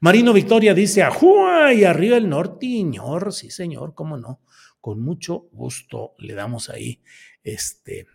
Marino 0.00 0.32
Victoria 0.32 0.74
dice, 0.74 1.02
¡ajúa! 1.02 1.72
Y 1.72 1.84
arriba 1.84 2.16
el 2.16 2.28
nortiñor, 2.28 3.32
sí 3.32 3.50
señor, 3.50 3.94
cómo 3.94 4.16
no, 4.18 4.40
con 4.80 5.00
mucho 5.00 5.48
gusto 5.52 6.14
le 6.18 6.34
damos 6.34 6.68
ahí, 6.68 7.00
este, 7.42 8.06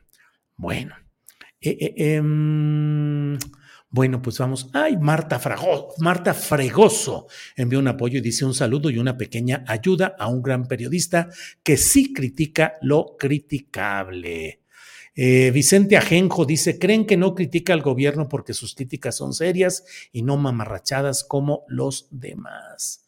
bueno. 0.56 0.96
Eh, 1.60 1.78
eh, 1.80 2.16
em, 2.16 3.38
bueno, 3.90 4.22
pues 4.22 4.38
vamos. 4.38 4.70
Ay, 4.74 4.98
Marta, 4.98 5.40
Marta 6.00 6.34
Fregoso 6.34 7.28
envió 7.56 7.80
un 7.80 7.88
apoyo 7.88 8.20
y 8.20 8.22
dice 8.22 8.44
un 8.44 8.54
saludo 8.54 8.90
y 8.90 9.00
una 9.00 9.18
pequeña 9.18 9.64
ayuda 9.68 10.16
a 10.20 10.28
un 10.28 10.42
gran 10.42 10.68
periodista 10.68 11.30
que 11.64 11.78
sí 11.78 12.14
critica 12.14 12.74
lo 12.82 13.16
criticable. 13.18 14.62
Eh, 15.16 15.52
Vicente 15.52 15.98
Ajenjo 15.98 16.46
dice, 16.46 16.78
¿creen 16.78 17.06
que 17.06 17.18
no 17.18 17.34
critica 17.34 17.74
al 17.74 17.82
gobierno 17.82 18.30
porque 18.30 18.54
sus 18.54 18.76
críticas 18.76 19.16
son 19.16 19.34
serias 19.34 19.84
y 20.12 20.22
no 20.22 20.38
mamarrachadas 20.38 21.24
como 21.24 21.64
los 21.68 22.08
demás? 22.12 23.07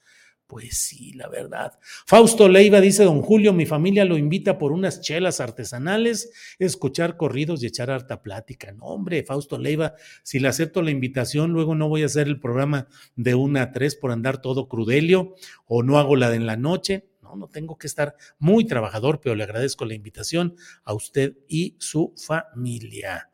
Pues 0.49 0.79
sí, 0.79 1.13
la 1.13 1.29
verdad. 1.29 1.77
Fausto 2.07 2.49
Leiva 2.49 2.81
dice, 2.81 3.03
don 3.03 3.21
Julio, 3.21 3.53
mi 3.53 3.67
familia 3.67 4.03
lo 4.03 4.17
invita 4.17 4.57
por 4.57 4.71
unas 4.71 4.99
chelas 4.99 5.41
artesanales, 5.41 6.31
escuchar 6.57 7.17
corridos 7.17 7.61
y 7.61 7.67
echar 7.67 7.91
harta 7.91 8.23
plática. 8.23 8.71
No, 8.71 8.85
hombre, 8.85 9.23
Fausto 9.23 9.59
Leiva, 9.59 9.93
si 10.23 10.39
le 10.39 10.47
acepto 10.47 10.81
la 10.81 10.89
invitación, 10.89 11.53
luego 11.53 11.75
no 11.75 11.87
voy 11.87 12.01
a 12.01 12.07
hacer 12.07 12.25
el 12.25 12.39
programa 12.39 12.87
de 13.15 13.35
una 13.35 13.61
a 13.61 13.71
tres 13.71 13.95
por 13.95 14.09
andar 14.09 14.41
todo 14.41 14.67
crudelio 14.67 15.35
o 15.67 15.83
no 15.83 15.99
hago 15.99 16.15
la 16.15 16.31
de 16.31 16.37
en 16.37 16.47
la 16.47 16.57
noche. 16.57 17.07
No, 17.21 17.35
no 17.35 17.47
tengo 17.47 17.77
que 17.77 17.85
estar 17.85 18.15
muy 18.39 18.65
trabajador, 18.65 19.21
pero 19.21 19.35
le 19.35 19.43
agradezco 19.43 19.85
la 19.85 19.93
invitación 19.93 20.55
a 20.83 20.95
usted 20.95 21.37
y 21.47 21.75
su 21.77 22.15
familia. 22.17 23.29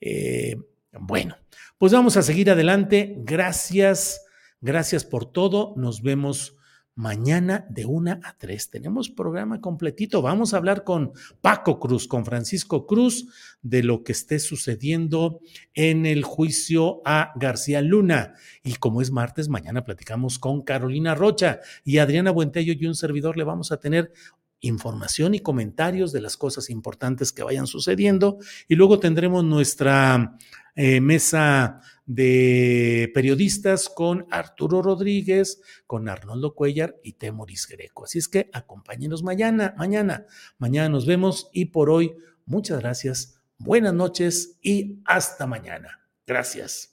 Eh, 0.00 0.56
bueno, 0.92 1.36
pues 1.76 1.92
vamos 1.92 2.16
a 2.16 2.22
seguir 2.22 2.50
adelante. 2.50 3.16
Gracias 3.18 4.22
Gracias 4.64 5.04
por 5.04 5.26
todo. 5.26 5.74
Nos 5.76 6.00
vemos 6.00 6.56
mañana 6.94 7.66
de 7.68 7.84
una 7.84 8.20
a 8.24 8.34
tres. 8.38 8.70
Tenemos 8.70 9.10
programa 9.10 9.60
completito. 9.60 10.22
Vamos 10.22 10.54
a 10.54 10.56
hablar 10.56 10.84
con 10.84 11.12
Paco 11.42 11.78
Cruz, 11.78 12.08
con 12.08 12.24
Francisco 12.24 12.86
Cruz, 12.86 13.26
de 13.60 13.82
lo 13.82 14.02
que 14.02 14.12
esté 14.12 14.38
sucediendo 14.38 15.40
en 15.74 16.06
el 16.06 16.24
juicio 16.24 17.02
a 17.04 17.34
García 17.36 17.82
Luna. 17.82 18.36
Y 18.62 18.76
como 18.76 19.02
es 19.02 19.10
martes, 19.10 19.50
mañana 19.50 19.84
platicamos 19.84 20.38
con 20.38 20.62
Carolina 20.62 21.14
Rocha 21.14 21.60
y 21.84 21.98
Adriana 21.98 22.30
Buentello 22.30 22.72
y 22.72 22.86
un 22.86 22.94
servidor 22.94 23.36
le 23.36 23.44
vamos 23.44 23.70
a 23.70 23.80
tener 23.80 24.14
información 24.60 25.34
y 25.34 25.40
comentarios 25.40 26.10
de 26.10 26.22
las 26.22 26.38
cosas 26.38 26.70
importantes 26.70 27.32
que 27.32 27.42
vayan 27.42 27.66
sucediendo. 27.66 28.38
Y 28.66 28.76
luego 28.76 28.98
tendremos 28.98 29.44
nuestra 29.44 30.38
eh, 30.74 31.02
mesa 31.02 31.82
de 32.06 33.10
periodistas 33.14 33.88
con 33.88 34.26
Arturo 34.30 34.82
Rodríguez, 34.82 35.60
con 35.86 36.08
Arnoldo 36.08 36.54
Cuellar 36.54 36.96
y 37.02 37.14
Temoris 37.14 37.66
Greco. 37.66 38.04
Así 38.04 38.18
es 38.18 38.28
que 38.28 38.50
acompáñenos 38.52 39.22
mañana, 39.22 39.74
mañana, 39.78 40.26
mañana 40.58 40.88
nos 40.88 41.06
vemos 41.06 41.48
y 41.52 41.66
por 41.66 41.90
hoy 41.90 42.14
muchas 42.46 42.80
gracias, 42.80 43.40
buenas 43.58 43.94
noches 43.94 44.58
y 44.62 45.00
hasta 45.04 45.46
mañana. 45.46 46.00
Gracias. 46.26 46.90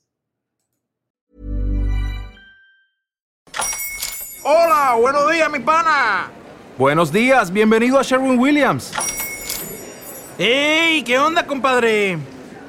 Hola, 4.43 4.97
buenos 4.99 5.31
días, 5.31 5.51
mi 5.51 5.59
pana. 5.59 6.31
Buenos 6.77 7.11
días, 7.11 7.51
bienvenido 7.51 7.99
a 7.99 8.01
Sherwin 8.01 8.39
Williams. 8.39 8.91
¡Ey! 10.39 11.03
¿Qué 11.03 11.19
onda, 11.19 11.45
compadre? 11.45 12.17